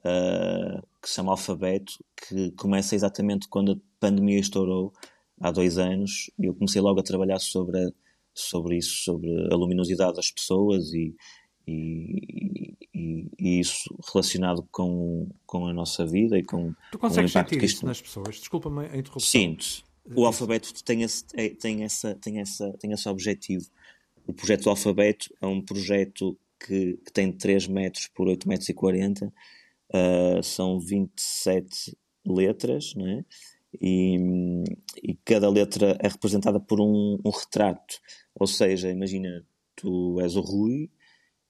[0.05, 1.93] uh, que se chama Alfabeto,
[2.29, 4.93] que começa exatamente quando a pandemia estourou,
[5.41, 7.91] há dois anos, e eu comecei logo a trabalhar sobre a
[8.39, 11.15] sobre isso, sobre a luminosidade das pessoas e,
[11.67, 17.39] e, e, e, isso relacionado com, com a nossa vida e com, tu consegues com
[17.39, 17.77] o sentir que isto...
[17.79, 18.37] isso nas pessoas?
[18.37, 19.41] Desculpa-me a interrupção.
[19.41, 19.89] Sinto.
[20.15, 23.67] O alfabeto tem esse, é, tem, essa, tem, essa, tem esse objetivo.
[24.27, 28.69] O projeto do alfabeto é um projeto que, que tem 3 metros por 8 metros
[28.69, 29.33] e 40.
[29.93, 33.25] Uh, são 27 letras, não é?
[33.81, 34.17] E,
[35.03, 38.01] e, cada letra é representada por um, um, retrato.
[38.35, 39.45] Ou seja, imagina,
[39.77, 40.91] tu és o Rui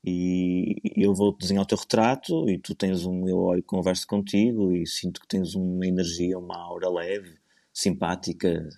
[0.04, 3.28] e eu vou desenhar o teu retrato e tu tens um.
[3.28, 7.38] Eu olho, converso contigo e sinto que tens uma energia, uma aura leve,
[7.72, 8.68] simpática,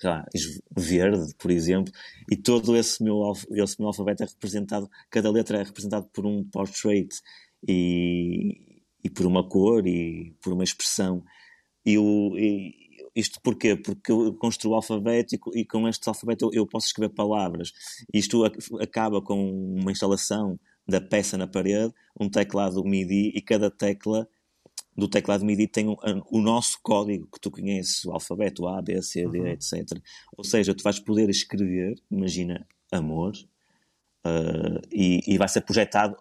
[0.77, 1.93] verde, por exemplo,
[2.31, 6.45] e todo esse meu, esse meu alfabeto é representado, cada letra é representada por um
[6.45, 7.09] portrait
[7.67, 8.70] e,
[9.03, 11.25] e por uma cor e por uma expressão.
[11.85, 12.75] E, o, e,
[13.15, 13.77] isto porquê?
[13.77, 17.73] Porque eu construo o alfabeto e, e com este alfabeto eu, eu, posso escrever palavras.
[18.13, 18.45] Isto
[18.81, 24.29] acaba com uma instalação da peça na parede, um teclado MIDI e cada tecla
[24.97, 25.97] do teclado MIDI tem um,
[26.31, 29.47] o nosso código que tu conheces, o alfabeto A, B, C, D, uhum.
[29.47, 29.99] etc.
[30.37, 33.33] Ou seja, tu vais poder escrever, imagina, amor,
[34.27, 36.17] uh, e, e vai ser projetado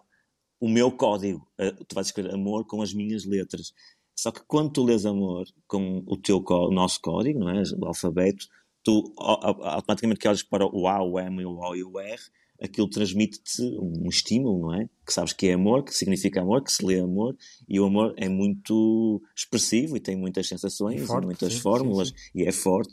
[0.60, 1.46] o meu código.
[1.58, 3.72] Uh, tu vais escrever amor com as minhas letras.
[4.14, 7.62] Só que quando tu lês amor com o teu o nosso código, não é?
[7.80, 8.46] o alfabeto,
[8.84, 12.20] tu automaticamente que olhas para o A, o M, o O e o R,
[12.60, 14.88] aquilo transmite-te um estímulo, não é?
[15.06, 17.34] Que sabes que é amor, que significa amor, que se lê amor,
[17.66, 22.14] e o amor é muito expressivo e tem muitas sensações, forte, muitas sim, fórmulas, sim,
[22.16, 22.30] sim.
[22.34, 22.92] e é forte.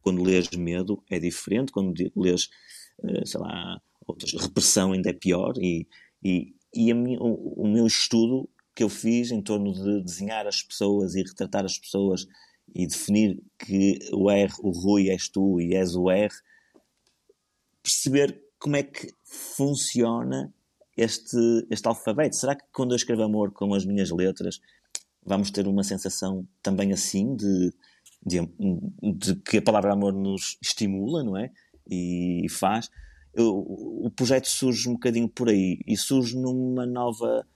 [0.00, 2.48] Quando lês medo é diferente, quando lês,
[3.02, 5.86] eh, sei lá, outras, repressão ainda é pior, e,
[6.22, 11.14] e, e o, o meu estudo que eu fiz em torno de desenhar as pessoas
[11.14, 12.26] e retratar as pessoas
[12.74, 16.32] e definir que o R, o Rui és tu e és o R,
[17.82, 20.52] perceber como é que funciona
[20.96, 21.36] este,
[21.70, 22.36] este alfabeto.
[22.36, 24.60] Será que quando eu escrevo amor com as minhas letras
[25.24, 27.72] vamos ter uma sensação também assim de,
[28.24, 28.40] de,
[29.02, 31.50] de que a palavra amor nos estimula, não é?
[31.90, 32.90] E faz.
[33.40, 37.46] O projeto surge um bocadinho por aí e surge numa nova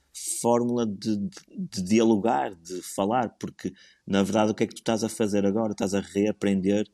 [0.41, 3.73] fórmula de, de, de, dialogar, de falar, porque
[4.05, 5.71] na verdade o que é que tu estás a fazer agora?
[5.71, 6.87] Estás a reaprender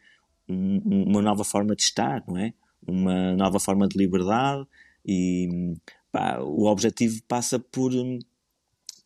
[0.48, 0.78] um,
[1.10, 2.54] uma nova forma de estar, não é?
[2.88, 4.66] Uma nova forma de liberdade
[5.06, 5.76] e
[6.12, 7.92] pá, o objetivo passa por,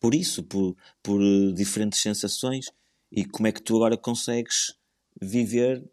[0.00, 1.20] por isso, por, por
[1.52, 2.66] diferentes sensações
[3.10, 4.76] e como é que tu agora consegues
[5.20, 5.84] viver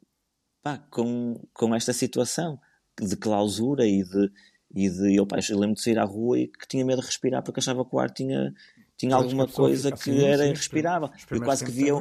[0.62, 2.60] pá, com, com esta situação
[3.00, 4.32] de clausura e de.
[4.74, 7.44] E de eu, eu lembro de sair à rua e que tinha medo de respirar
[7.44, 8.54] porque achava que o ar tinha,
[8.98, 11.10] tinha alguma coisa que assim, era irrespirável.
[11.30, 11.94] Eu quase que via,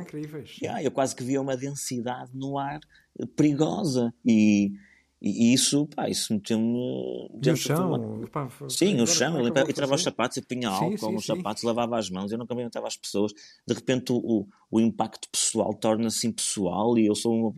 [0.63, 2.79] yeah, eu quase que via uma densidade no ar
[3.35, 4.71] perigosa e,
[5.23, 8.27] e isso, pá, isso meteu-me dentro chão, de uma...
[8.29, 11.99] pá, Sim, o chão, eu, eu tirava os sapatos, eu punha álcool nos sapatos, lavava
[11.99, 13.33] as mãos, eu não cumprimentava as pessoas.
[13.67, 17.55] De repente o, o, o impacto pessoal torna-se impessoal e eu sou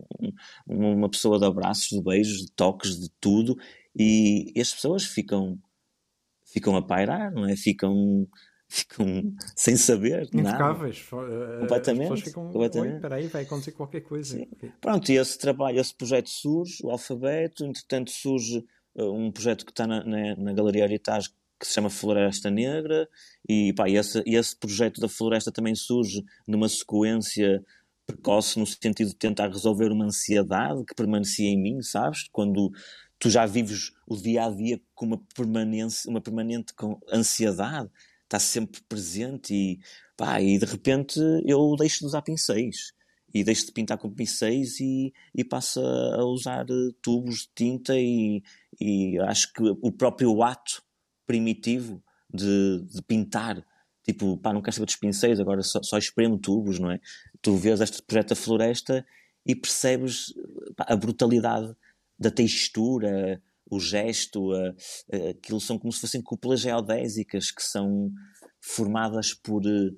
[0.67, 3.57] uma, uma pessoa de abraços, de beijos, de toques, de tudo
[3.95, 5.57] e, e as pessoas ficam
[6.45, 7.55] ficam a pairar, não é?
[7.55, 8.27] Ficam
[8.73, 11.05] ficam sem saber Intocáveis.
[11.11, 11.59] Nada.
[11.59, 12.13] Completamente.
[12.13, 12.95] As ficam, completamente.
[12.95, 14.37] espera aí, vai acontecer qualquer coisa.
[14.37, 14.47] Sim.
[14.81, 18.65] Pronto, e esse trabalho, esse projeto surge, o alfabeto, entretanto surge
[18.95, 23.07] uh, um projeto que está na, na, na Galeria Heritage que se chama Floresta Negra
[23.47, 27.63] e pá, esse, esse projeto da floresta também surge numa sequência
[28.05, 32.27] precoce no sentido de tentar resolver uma ansiedade que permanecia em mim, sabes?
[32.33, 32.69] Quando
[33.17, 35.21] tu já vives o dia a dia com uma
[36.07, 36.73] uma permanente
[37.13, 37.89] ansiedade,
[38.33, 39.79] está sempre presente e,
[40.17, 42.93] pá, e de repente eu deixo de usar pincéis
[43.31, 47.93] e deixo de pintar com pincéis e, e passo a usar eh, tubos de tinta
[47.95, 48.43] e,
[48.79, 50.83] e acho que o próprio ato
[51.27, 52.03] primitivo
[52.33, 53.63] de, de pintar
[54.03, 56.99] tipo, pá, não quero saber dos pincéis, agora só, só espremo tubos, não é?
[57.41, 59.05] Tu vês este projeto da floresta
[59.45, 60.33] e percebes
[60.75, 61.73] pá, a brutalidade
[62.19, 63.41] da textura,
[63.75, 64.69] o gesto, a,
[65.13, 68.11] a, aquilo são como se fossem cúpulas geodésicas que são
[68.61, 69.91] formadas por, eh,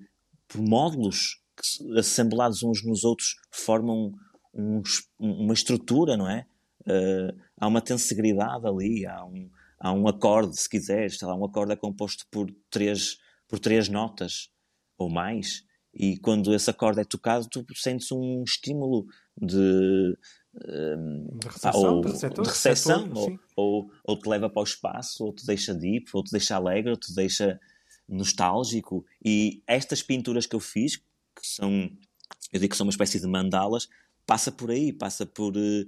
[0.48, 4.12] por módulos que, assemblados uns nos outros formam
[4.54, 4.82] um,
[5.20, 6.46] uma estrutura, não é?
[6.82, 9.50] Uh, há uma tensegridade ali, há um,
[9.80, 13.18] há um acorde, se quiseres, lá, um acorde é composto por três,
[13.48, 14.50] por três notas
[14.98, 15.64] ou mais,
[15.94, 19.06] e quando esse acorde é tocado, tu sentes um estímulo
[19.38, 20.18] de,
[20.58, 25.26] de recepção, ou, de, receptor, de recepção ou, ou, ou, te leva para o espaço,
[25.26, 27.60] ou te deixa deep, ou te deixa alegre, ou te deixa
[28.08, 29.06] nostálgico.
[29.24, 31.92] E estas pinturas que eu fiz, que são,
[32.54, 33.90] eu digo que são uma espécie de mandalas,
[34.26, 35.88] passa por aí, passa por, uh,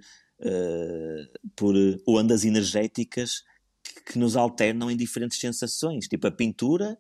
[1.56, 1.74] por
[2.06, 3.44] ondas energéticas
[3.84, 6.08] que, que nos alternam em diferentes sensações.
[6.08, 6.98] Tipo, a pintura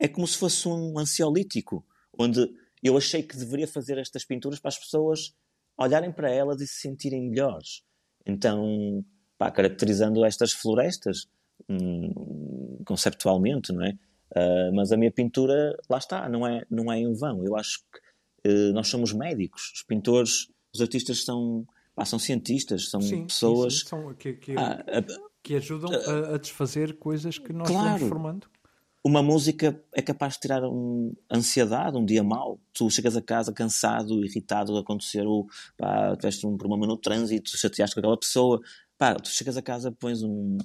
[0.00, 1.86] é como se fosse um ansiolítico,
[2.18, 2.52] onde
[2.82, 5.32] eu achei que deveria fazer estas pinturas para as pessoas
[5.76, 7.82] olharem para elas e se sentirem melhores.
[8.26, 9.04] Então,
[9.36, 11.26] pá, caracterizando estas florestas
[11.68, 13.90] hum, conceptualmente, não é?
[14.36, 17.44] Uh, mas a minha pintura, lá está, não é, não é em vão.
[17.44, 19.72] Eu acho que uh, nós somos médicos.
[19.74, 24.56] Os pintores, os artistas são, pá, são cientistas, são sim, pessoas sim, são, que, que,
[24.56, 24.84] ah,
[25.42, 28.48] que, ajudam a, a, desfazer coisas que nós claro, formando
[29.04, 32.58] uma música é capaz de tirar um, ansiedade, um dia mau.
[32.72, 35.46] Tu chegas a casa cansado, irritado, aconteceu,
[35.76, 38.62] pá, tiveste um problema no trânsito, chateaste com aquela pessoa.
[38.96, 40.56] Pá, tu chegas a casa, pões um,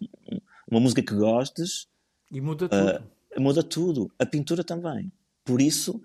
[0.71, 1.87] uma música que gostes
[2.31, 3.05] e muda tudo.
[3.37, 4.11] Uh, muda tudo.
[4.17, 5.11] A pintura também.
[5.43, 6.01] Por isso,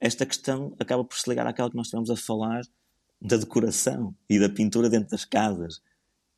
[0.00, 2.62] esta questão acaba por se ligar àquela que nós estivemos a falar
[3.20, 5.82] da decoração e da pintura dentro das casas.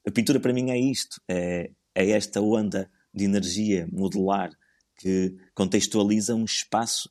[0.05, 4.51] A pintura para mim é isto, é, é esta onda de energia modular
[4.99, 7.09] que contextualiza um espaço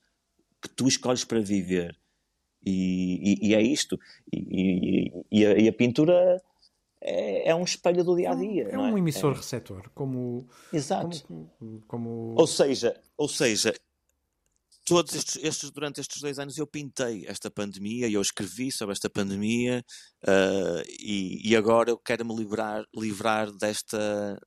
[0.62, 1.98] que tu escolhes para viver.
[2.64, 3.98] E, e, e é isto.
[4.32, 6.42] E, e a, a, pintura
[7.02, 8.68] é, é, um espelho do dia a dia.
[8.70, 9.00] É um é?
[9.00, 9.90] emissor-receptor, é.
[9.96, 10.48] como.
[10.74, 11.24] Exato.
[11.24, 12.36] Como, como...
[12.38, 13.74] Ou seja, ou seja,
[14.84, 18.94] todos estes, estes, durante estes dois anos eu pintei esta pandemia e eu escrevi sobre
[18.94, 19.84] esta pandemia
[20.24, 24.40] uh, e, e, agora eu quero me livrar, livrar desta,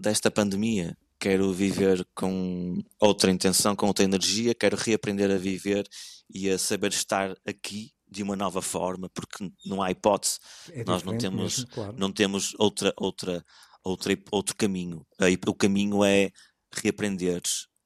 [0.00, 5.88] desta pandemia quero viver com outra intenção, com outra energia, quero reaprender a viver
[6.32, 10.38] e a saber estar aqui de uma nova forma, porque não há hipótese.
[10.70, 11.96] É Nós não temos, mesmo, claro.
[11.98, 13.44] não temos outra, outra,
[13.82, 15.04] outra, outro caminho.
[15.46, 16.30] O caminho é
[16.72, 17.42] reaprender,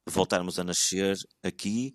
[0.06, 1.92] voltarmos a nascer aqui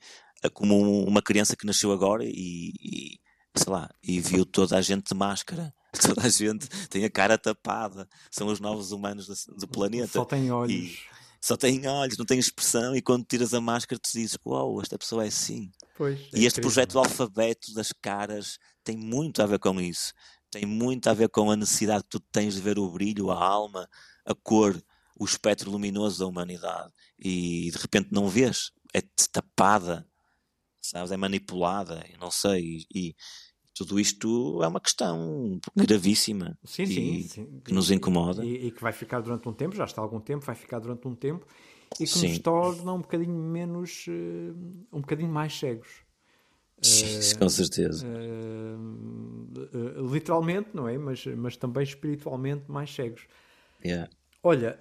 [0.53, 3.19] como uma criança que nasceu agora e, e
[3.55, 5.73] sei lá, e viu toda a gente de máscara.
[6.01, 8.05] Toda a gente tem a cara tapada.
[8.29, 10.11] São os novos humanos do, planeta.
[10.11, 10.99] Só tem olhos.
[11.45, 14.81] Só tem olhos, não tem expressão, e quando tiras a máscara tu dizes, uau, wow,
[14.81, 15.71] esta pessoa é assim.
[15.95, 20.11] Pois, é e este projeto do alfabeto das caras tem muito a ver com isso.
[20.49, 23.39] Tem muito a ver com a necessidade que tu tens de ver o brilho, a
[23.39, 23.87] alma,
[24.25, 24.75] a cor,
[25.19, 26.91] o espectro luminoso da humanidade.
[27.19, 30.03] E de repente não vês, é tapada,
[30.81, 31.11] sabes?
[31.11, 32.87] É manipulada, não sei.
[32.91, 33.15] E, e
[33.75, 37.61] tudo isto é uma questão gravíssima sim, e, sim, sim.
[37.63, 38.43] que nos incomoda.
[38.43, 40.79] E, e, que vai ficar durante um tempo, já está há algum tempo, vai ficar
[40.79, 41.45] durante um tempo
[41.99, 44.55] e que nos torna um bocadinho menos, uh,
[44.93, 45.89] um bocadinho mais cegos.
[46.77, 48.07] Uh, Com certeza.
[48.07, 48.77] Uh,
[50.09, 50.97] literalmente, não é?
[50.97, 53.27] Mas, mas também espiritualmente mais cegos.
[53.83, 54.09] Yeah.
[54.41, 54.79] Olha,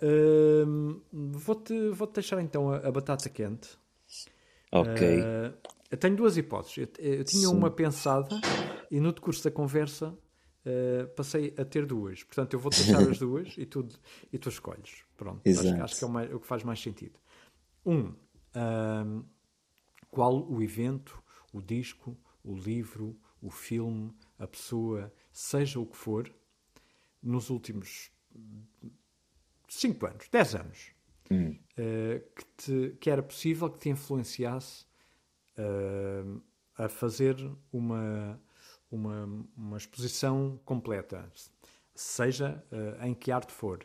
[1.13, 3.71] vou-te vou -te deixar então a, a batata quente.
[4.71, 5.23] Ok.
[5.99, 6.79] tenho duas hipóteses.
[6.79, 7.55] Eu, eu tinha Sim.
[7.55, 8.29] uma pensada
[8.95, 10.17] e no decurso da conversa
[10.67, 12.23] Uh, passei a ter duas.
[12.23, 13.87] Portanto, eu vou deixar as duas e tu,
[14.33, 15.05] e tu escolhes.
[15.15, 17.21] Pronto, acho, acho, que é o, mais, o, que faz mais sentido.
[17.85, 19.23] Um, uh,
[20.11, 21.23] qual o evento,
[21.53, 26.35] o disco, o livro, o filme, a pessoa, seja o que for,
[27.23, 28.11] nos últimos
[29.69, 30.93] 5 anos, 10 anos,
[31.31, 31.59] hum.
[31.73, 34.87] uh, que, te, que, era possível que te influenciasse
[36.79, 37.37] a fazer
[37.71, 38.41] uma
[38.95, 41.31] uma, uma exposição completa,
[41.95, 43.85] seja uh, em que arte for,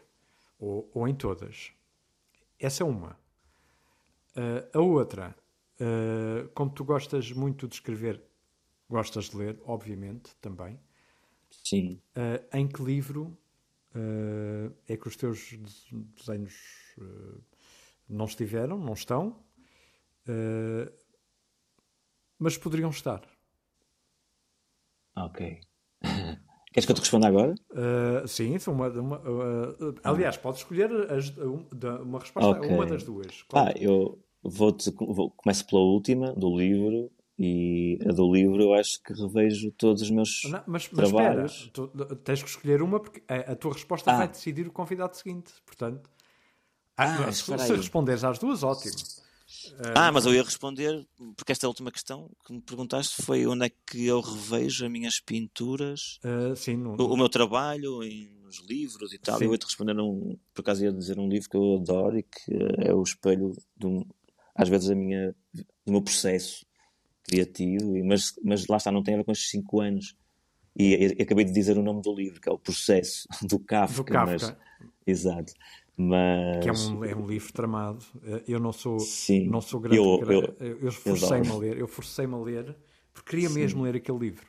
[0.59, 1.71] ou, ou, em todas.
[2.59, 3.17] Essa é uma.
[4.35, 5.35] Uh, a outra,
[5.79, 8.21] uh, como tu gostas muito de escrever,
[8.87, 10.79] gostas de ler, obviamente, também.
[11.63, 11.99] Sim.
[12.53, 13.35] em que livro
[14.87, 15.51] é que os teus
[16.15, 16.55] desenhos
[18.07, 19.43] não estiveram, não estão,
[22.37, 23.27] mas poderiam estar?
[25.25, 25.59] Ok.
[26.71, 27.55] Queres que eu te responda agora?
[27.71, 30.39] Uh, sim, uma, uma uh, aliás, ah.
[30.39, 31.29] podes escolher as,
[32.01, 32.69] uma resposta okay.
[32.69, 33.41] uma das duas.
[33.43, 33.65] Qual?
[33.65, 39.01] Ah, eu vou, vou começo pela última, do livro, e a do livro eu acho
[39.01, 41.51] que revejo todos os meus não, mas, mas trabalhos.
[41.53, 44.17] Espera, tu, tens que escolher uma porque a, a tua resposta ah.
[44.17, 45.53] vai decidir o convidado seguinte.
[45.65, 46.09] Portanto,
[46.97, 48.93] ah, se, se responderes às duas, ótimo.
[49.95, 51.05] Ah, mas eu ia responder,
[51.35, 55.19] porque esta última questão que me perguntaste foi onde é que eu revejo as minhas
[55.19, 59.37] pinturas, uh, sim, no, o, o, meu trabalho em, nos livros e tal.
[59.37, 59.45] Sim.
[59.45, 62.51] Eu ia-te responder, um, por acaso ia dizer um livro que eu adoro e que
[62.79, 64.05] é o espelho, de um,
[64.55, 66.65] às vezes, da minha, do meu processo
[67.23, 70.15] criativo, mas, mas lá está, não tem a ver com estes 5 anos.
[70.75, 74.03] E, e, acabei de dizer o nome do livro, que é o Processo, do Kafka.
[74.03, 74.57] Do Kafka.
[74.79, 75.53] Mas, exato.
[76.01, 76.63] Mas...
[76.63, 78.05] Que é um, é um livro tramado.
[78.47, 79.49] Eu não sou, Sim.
[79.49, 79.97] não sou grande.
[79.97, 81.77] Eu, eu, eu, eu forcei-me a ler.
[81.77, 82.77] Eu forcei-me a ler
[83.13, 83.55] porque queria Sim.
[83.55, 84.47] mesmo ler aquele livro.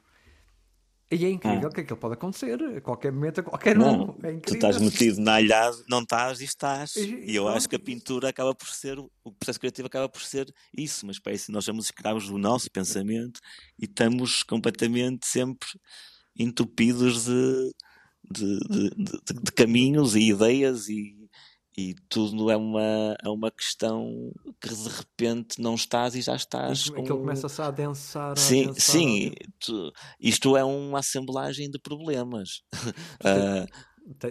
[1.10, 1.72] E é incrível ah.
[1.72, 4.16] que aquilo pode acontecer a qualquer momento, a qualquer não, um.
[4.22, 6.94] É tu estás metido na alhada, não estás e estás.
[6.94, 10.22] E, e eu acho que a pintura acaba por ser, o processo criativo acaba por
[10.22, 11.50] ser isso, uma espécie.
[11.50, 13.40] Nós somos escravos do nosso pensamento
[13.76, 15.68] e estamos completamente sempre
[16.38, 17.72] entupidos de,
[18.30, 21.19] de, de, de, de caminhos e ideias e
[21.76, 26.90] e tudo é uma, é uma questão que de repente não estás e já estás.
[26.90, 27.00] Com...
[27.00, 28.36] Aquilo começa-se a adensar.
[28.36, 32.62] Sim, a sim tu, isto é uma assemblagem de problemas.
[33.24, 33.66] uh,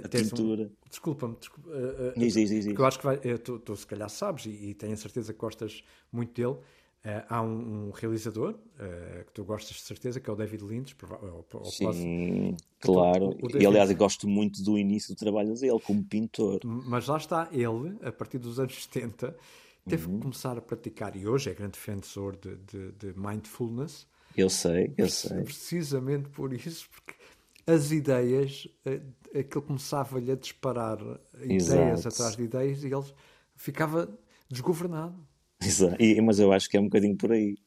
[0.06, 0.64] a pintura.
[0.64, 3.86] Um, Desculpa-me, desculpa, uh, uh, diz, diz, diz, eu acho que vai, tu, tu, se
[3.86, 6.58] calhar sabes e, e tenho a certeza que gostas muito dele.
[7.06, 10.64] Uh, há um, um realizador uh, que tu gostas de certeza, que é o David
[10.66, 10.98] Lynch.
[11.22, 13.28] Ou, ou Sim, claro.
[13.28, 13.64] O, o David...
[13.64, 16.60] E aliás, eu gosto muito do início do trabalho dele como pintor.
[16.66, 19.34] Mas lá está, ele, a partir dos anos 70,
[19.88, 20.16] teve uhum.
[20.16, 24.06] que começar a praticar, e hoje é grande defensor de, de, de mindfulness.
[24.36, 25.44] Eu sei, eu sei.
[25.44, 27.14] Precisamente por isso, porque
[27.66, 31.00] as ideias, uh, aquilo começava-lhe a disparar
[31.42, 31.82] Exato.
[31.82, 33.06] ideias atrás de ideias e ele
[33.56, 34.10] ficava
[34.50, 35.29] desgovernado.
[36.00, 37.58] E, mas eu acho que é um bocadinho por aí.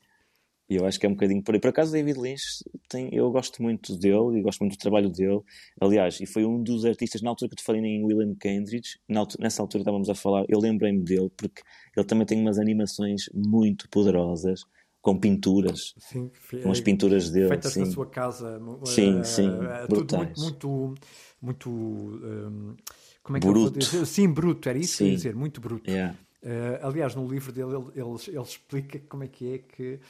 [0.69, 1.61] E eu acho que é um bocadinho por aí.
[1.61, 5.41] Por acaso, David Lynch, tem, eu gosto muito dele e gosto muito do trabalho dele.
[5.81, 8.89] Aliás, e foi um dos artistas, na altura que eu te falei em William Kendrick,
[9.39, 11.63] nessa altura estávamos a falar, eu lembrei-me dele porque
[11.95, 14.63] ele também tem umas animações muito poderosas
[15.03, 16.31] com pinturas, sim,
[16.65, 17.81] umas pinturas dele, feitas sim.
[17.81, 20.95] na sua casa, sim, uh, sim, uh, tudo muito, muito,
[21.43, 22.77] muito um,
[23.21, 23.67] como é que bruto.
[23.67, 24.07] eu vou dizer?
[24.07, 24.99] Sim, bruto, era isso sim.
[24.99, 25.91] que eu ia dizer, muito bruto.
[25.91, 26.17] Yeah.
[26.43, 30.01] Uh, aliás, no livro dele, ele, ele, ele, explica como é que é que,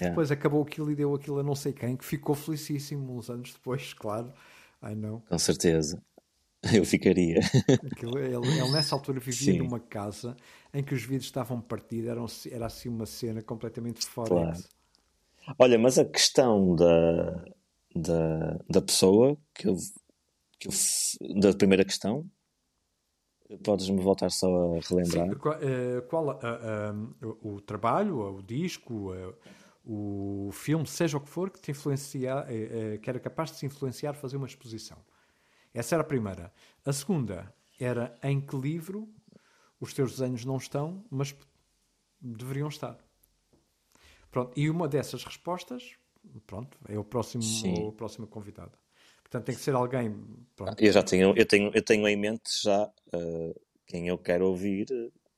[0.00, 0.08] é.
[0.08, 3.52] depois acabou aquilo e deu aquilo a não sei quem, que ficou felicíssimo uns anos
[3.52, 4.32] depois, claro.
[4.82, 5.22] I know.
[5.28, 6.02] Com certeza.
[6.74, 7.38] Eu ficaria.
[7.92, 9.58] Aquilo, ele, ele, nessa altura vivia Sim.
[9.58, 10.36] numa casa
[10.74, 12.20] em que os vidros estavam partidos, era,
[12.54, 14.28] era assim uma cena completamente fora.
[14.28, 14.58] Claro.
[15.58, 17.44] Olha, mas a questão da,
[17.94, 19.76] da, da pessoa, que eu,
[20.58, 20.72] que eu,
[21.40, 22.28] da primeira questão,
[23.62, 25.28] Podes-me voltar só a relembrar?
[25.28, 29.12] Sim, qual, uh, qual uh, o trabalho, o disco,
[29.84, 32.44] o filme, seja o que for, que te influencia,
[33.00, 34.98] que era capaz de se influenciar fazer uma exposição.
[35.72, 36.52] Essa era a primeira.
[36.84, 39.08] A segunda era em que livro
[39.78, 41.36] os teus desenhos não estão, mas
[42.20, 42.98] deveriam estar.
[44.30, 45.94] Pronto, e uma dessas respostas,
[46.46, 47.42] pronto, é o próximo,
[47.86, 48.76] o próximo convidado.
[49.26, 50.14] Portanto, tem que ser alguém.
[50.54, 50.80] Pronto.
[50.80, 54.86] Eu já tenho, eu tenho, eu tenho em mente já uh, quem eu quero ouvir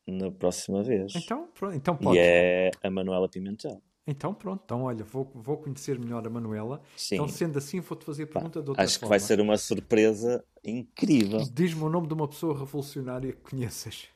[0.07, 1.15] na próxima vez.
[1.17, 2.17] Então, pronto, então pode.
[2.17, 3.83] E é a Manuela Pimentel.
[4.07, 6.83] Então pronto, então olha, vou, vou conhecer melhor a Manuela.
[6.97, 7.15] Sim.
[7.17, 9.11] Então sendo assim, vou-te fazer a pergunta de outra Acho que forma.
[9.11, 11.41] vai ser uma surpresa incrível.
[11.53, 14.09] Diz-me o nome de uma pessoa revolucionária que conheças.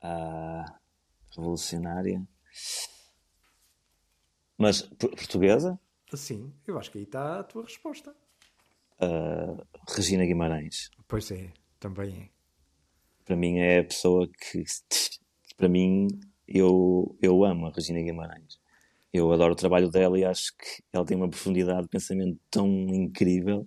[0.00, 0.78] Ah,
[1.36, 2.26] revolucionária.
[4.58, 5.78] Mas por- portuguesa?
[6.16, 8.14] Sim, eu acho que aí está a tua resposta.
[9.00, 10.90] Ah, Regina Guimarães.
[11.08, 12.28] Pois é, também é.
[13.24, 14.64] Para mim é a pessoa que.
[15.56, 16.08] Para mim,
[16.48, 18.58] eu, eu amo a Regina Guimarães.
[19.12, 22.66] Eu adoro o trabalho dela e acho que ela tem uma profundidade de pensamento tão
[22.68, 23.64] incrível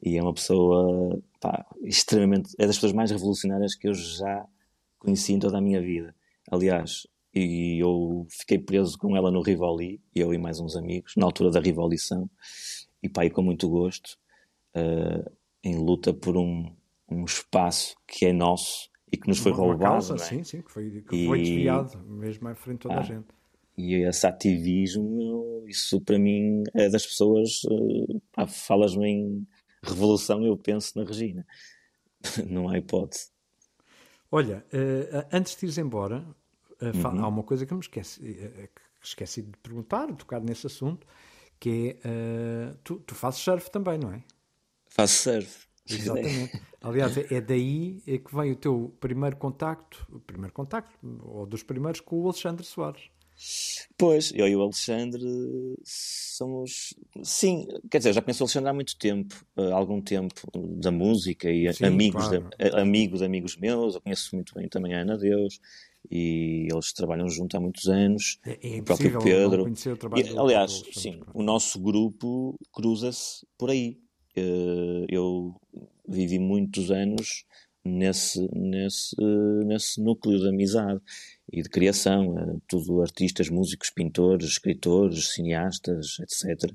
[0.00, 2.54] e é uma pessoa pá, extremamente.
[2.56, 4.46] É das pessoas mais revolucionárias que eu já
[4.98, 6.14] conheci em toda a minha vida.
[6.48, 11.26] Aliás, e eu fiquei preso com ela no Rivoli, eu e mais uns amigos, na
[11.26, 12.28] altura da Rivolição,
[13.02, 14.16] e e com muito gosto,
[14.74, 15.30] eh,
[15.62, 16.74] em luta por um,
[17.10, 19.94] um espaço que é nosso e que nos foi uma, uma roubado.
[19.94, 20.28] causa, não é?
[20.28, 23.02] sim, sim, que foi, que foi E- desviado, mesmo à frente de toda a Ah.
[23.02, 23.26] gente.
[23.76, 27.62] E esse ativismo, isso para mim é das pessoas.
[27.70, 29.46] eh, pá, Falas-me em
[29.82, 31.44] revolução, eu penso na Regina.
[32.48, 33.30] Não há hipótese.
[34.30, 36.24] Olha, eh, antes de ires embora,
[36.92, 37.24] Uhum.
[37.24, 41.06] há uma coisa que me esqueci, eh, que esqueci de perguntar, tocar nesse assunto,
[41.58, 44.22] que é, eh, tu, tu fazes surf também, não é?
[44.88, 45.66] Faço surf.
[45.88, 46.60] Exatamente.
[46.80, 52.00] Aliás, é daí é que vem o teu primeiro contacto, primeiro contacto, ou dos primeiros,
[52.00, 53.10] com o Alexandre Soares.
[53.98, 55.24] Pois, eu e o Alexandre
[55.84, 56.94] somos.
[57.22, 60.34] Sim, quer dizer, já conheço o Alexandre há muito tempo, há algum tempo,
[60.80, 62.48] da música e Sim, amigos, claro.
[62.58, 63.94] de, amigos de amigos meus.
[63.94, 65.60] Eu conheço muito bem também a Ana Deus
[66.10, 68.38] e eles trabalham junto há muitos anos.
[68.44, 69.64] É, é o próprio Pedro.
[69.64, 73.98] o E, aliás, sim, o nosso grupo cruza-se por aí.
[74.36, 75.54] Eh, Eu
[76.08, 77.44] vivi muitos anos
[77.84, 79.14] nesse, nesse,
[79.66, 81.00] nesse núcleo de amizade
[81.52, 86.72] e de criação, eh, tudo artistas, músicos, pintores, escritores, cineastas, etc.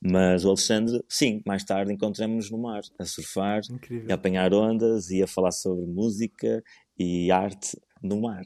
[0.00, 4.10] Mas o Alexandre, sim, mais tarde encontramos-nos no mar, a surfar, Incrível.
[4.10, 6.62] a apanhar ondas e a falar sobre música
[6.98, 8.44] e arte no mar.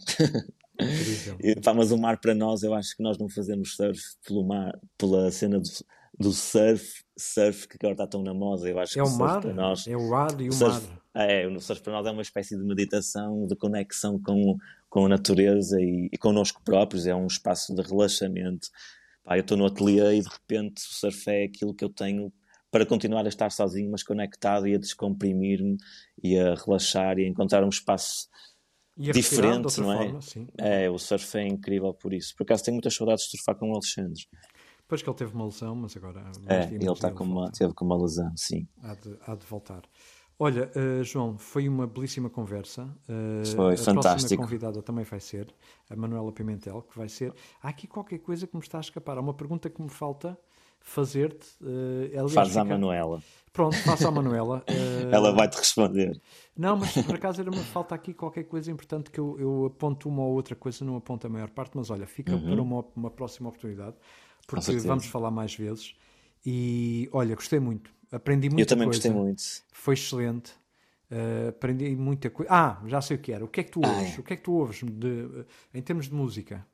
[1.42, 4.44] E, pá, mas o mar para nós, eu acho que nós não fazemos surf pelo
[4.46, 5.68] mar, pela cena do,
[6.18, 8.68] do surf, surf que agora está tão na moda.
[8.68, 11.30] Eu acho É que o mar, para nós, é o ar e o surf, mar.
[11.30, 14.56] é, o surf para nós é uma espécie de meditação, de conexão com,
[14.90, 17.06] com a natureza e, e connosco próprios.
[17.06, 18.68] É um espaço de relaxamento.
[19.24, 22.32] Pá, eu estou no ateliê e de repente o surf é aquilo que eu tenho
[22.70, 25.78] para continuar a estar sozinho, mas conectado e a descomprimir-me
[26.22, 28.28] e a relaxar e a encontrar um espaço
[28.96, 29.96] E a diferente, outra não é?
[29.96, 30.48] forma, sim.
[30.56, 32.34] é, o surf é incrível por isso.
[32.36, 34.26] Por acaso tenho muitas saudades de surfar com o Alexandre.
[34.80, 36.24] Depois que ele teve uma lesão, mas agora.
[36.46, 38.66] É, ele está com uma, teve com uma lesão, sim.
[38.82, 39.82] Há de, há de voltar.
[40.38, 42.94] Olha, eh, João, foi uma belíssima conversa.
[43.08, 44.42] Eh, Foi a fantástico.
[44.42, 45.52] convidada também vai ser
[45.88, 47.32] a Manuela Pimentel, que vai ser.
[47.62, 49.16] Há aqui qualquer coisa que me está a escapar.
[49.16, 50.38] Há uma pergunta que me falta
[50.90, 51.46] fazer-te.
[51.62, 53.22] aliás, Faz à fica- Manuela.
[53.52, 54.62] Pronto, faça à Manuela.
[54.66, 56.20] Eh, Ela vai-te responder.
[56.56, 60.08] Não, mas por acaso era, me falta aqui qualquer coisa importante que eu, eu aponto
[60.08, 63.10] uma ou outra coisa, não aponto a maior parte, mas olha, fica para uma, uma
[63.10, 63.96] próxima oportunidade,
[64.46, 64.80] porque Uhum.
[64.80, 65.94] vamos falar mais vezes.
[66.44, 68.98] E olha, gostei muito, aprendi muita Eu também coisa.
[69.00, 69.42] gostei muito.
[69.72, 70.52] Foi excelente.
[71.10, 72.52] Uh, aprendi muita coisa.
[72.52, 73.44] Ah, já sei o que era.
[73.44, 74.18] O que é que tu ouves?
[74.18, 76.66] O que é que tu ouves de, em termos de música?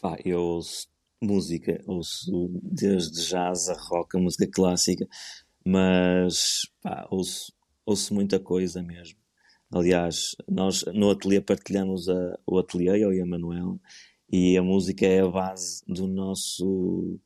[0.00, 0.88] Pá, eu ouço
[1.22, 5.06] música, ouço desde jazz a rock, a música clássica,
[5.64, 7.52] mas pá, ouço,
[7.86, 9.18] ouço muita coisa mesmo.
[9.72, 13.78] Aliás, nós no ateliê partilhamos a, o ateliê, eu e a Manuela,
[14.30, 17.18] e a música é a base do nosso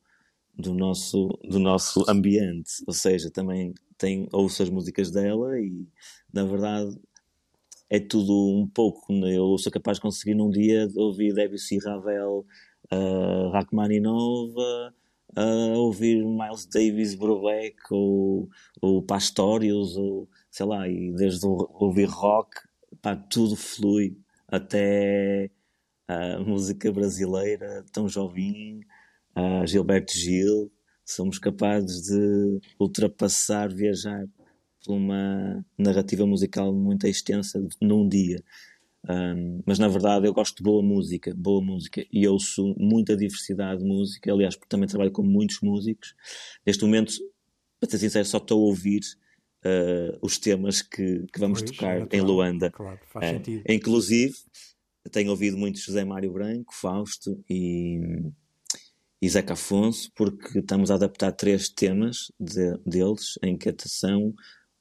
[0.55, 5.87] do nosso do nosso ambiente, ou seja, também tem ouço as músicas dela e
[6.33, 6.97] na verdade
[7.89, 12.45] é tudo um pouco, eu sou capaz de conseguir num dia ouvir Debussy, Ravel,
[12.91, 14.53] uh, Rachmaninoff,
[15.37, 18.49] uh, ouvir Miles Davis, Brubeck ou,
[18.81, 22.51] ou Pastorius, ou sei lá, e desde ouvir rock,
[23.01, 24.17] pá, tudo flui,
[24.47, 25.49] até
[26.07, 28.79] a música brasileira, Tom Jobim,
[29.35, 30.71] a Gilberto Gil,
[31.05, 34.25] somos capazes de ultrapassar, viajar
[34.83, 38.43] por uma narrativa musical muito extensa num dia.
[39.09, 43.81] Um, mas na verdade eu gosto de boa música, boa música, e ouço muita diversidade
[43.81, 44.31] de música.
[44.31, 46.13] Aliás, porque também trabalho com muitos músicos.
[46.65, 47.13] Neste momento,
[47.79, 49.01] para ser sincero, só estou a ouvir
[49.63, 52.25] uh, os temas que, que vamos Pois, tocar é em natural.
[52.25, 52.69] Luanda.
[52.71, 53.63] Claro, faz É, sentido.
[53.69, 54.35] Inclusive,
[55.11, 58.01] tenho ouvido muito José Mário Branco, Fausto e,
[59.21, 64.33] e Zeca Afonso, porque estamos a adaptar três temas de- deles, a inquietação.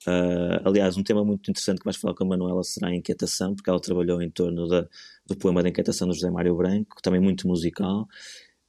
[0.07, 3.55] Ah, aliás, um tema muito interessante que vais falar com a Manuela será a inquietação,
[3.55, 4.89] porque ela trabalhou em torno da-
[5.27, 8.07] do poema da inquietação do José Mário Branco, também muito musical.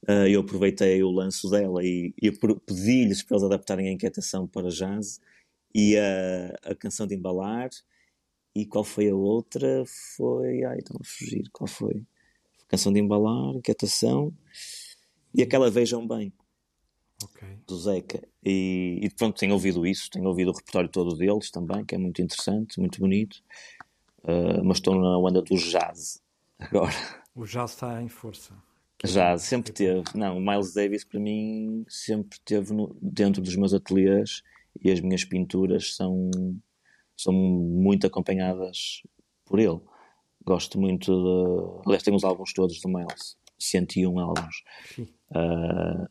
[0.08, 4.68] Uh, eu aproveitei o lance dela e, e pedi-lhes para eles adaptarem a inquietação para
[4.70, 5.20] jazz
[5.74, 7.70] e a, a canção de embalar.
[8.54, 9.84] E qual foi a outra?
[10.16, 10.64] Foi.
[10.64, 11.48] Ai, estão a fugir.
[11.52, 12.02] Qual foi?
[12.68, 14.32] Canção de embalar, inquietação
[15.34, 16.32] e aquela Vejam Bem.
[17.24, 17.58] Okay.
[17.66, 18.22] Do Zeca.
[18.44, 21.98] E, e, pronto, tenho ouvido isso, tenho ouvido o repertório todo deles também, que é
[21.98, 23.42] muito interessante, muito bonito.
[24.22, 26.22] Uh, mas estou na onda do jazz
[26.58, 26.94] agora.
[27.34, 28.54] O jazz está em força.
[29.04, 30.02] Jazz, sempre teve.
[30.14, 34.42] Não, o Miles Davis para mim sempre teve no, dentro dos meus ateliês
[34.82, 36.30] e as minhas pinturas são,
[37.16, 39.02] são muito acompanhadas
[39.44, 39.80] por ele.
[40.44, 41.82] Gosto muito de.
[41.86, 44.64] Aliás, tenho os álbuns todos do Miles, 101 álbuns.
[44.98, 46.08] Uh,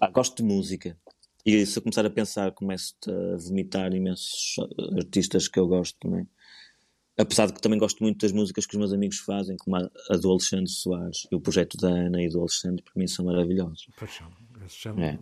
[0.00, 0.98] ah, gosto de música.
[1.44, 4.56] E se eu começar a pensar, começo a vomitar imensos
[4.96, 6.26] artistas que eu gosto, é?
[7.18, 10.16] Apesar de que também gosto muito das músicas que os meus amigos fazem, como a,
[10.16, 13.88] do Alexandre Soares e o projeto da Ana e do Alexandre, para mim são maravilhosos.
[13.98, 14.32] Paixão.
[14.98, 15.18] É.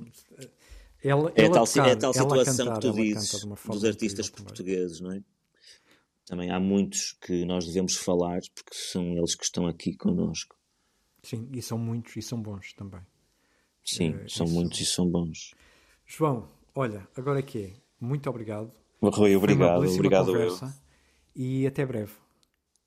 [1.03, 5.01] Ela, é, ela tal, tocar, é tal situação cantar, que tu dizes dos artistas portugueses,
[5.01, 5.23] não é?
[6.25, 10.57] Também há muitos que nós devemos falar porque são eles que estão aqui connosco.
[11.23, 13.01] Sim, e são muitos e são bons também.
[13.97, 15.55] Sim, é, são muitos e são bons.
[16.07, 17.71] João, olha, agora é que é.
[18.01, 18.71] Muito obrigado.
[19.03, 19.87] Rui, obrigado.
[19.87, 21.43] Obrigado conversa, eu.
[21.43, 22.13] E até breve.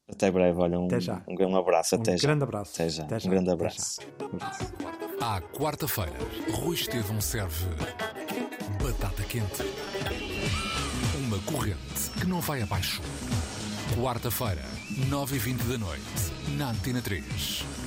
[0.08, 1.96] Até breve, olha, um, um, um abraço.
[1.96, 2.28] Até um já.
[2.28, 2.74] grande abraço.
[2.76, 3.04] Até já.
[3.04, 3.28] Até já.
[3.28, 4.02] Um grande abraço.
[5.22, 6.14] À quarta-feira,
[6.54, 7.66] Rui Estevão serve
[8.82, 9.64] batata quente.
[11.18, 13.02] Uma corrente que não vai abaixo.
[14.02, 14.64] Quarta-feira,
[15.10, 16.04] 9h20 da noite
[16.58, 17.24] na Antena 3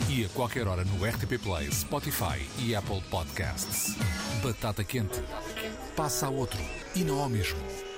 [0.09, 3.97] e a qualquer hora no RTP Play, Spotify e Apple Podcasts.
[4.43, 5.23] Batata quente.
[5.95, 6.61] Passa a outro
[6.95, 7.94] e não ao mesmo.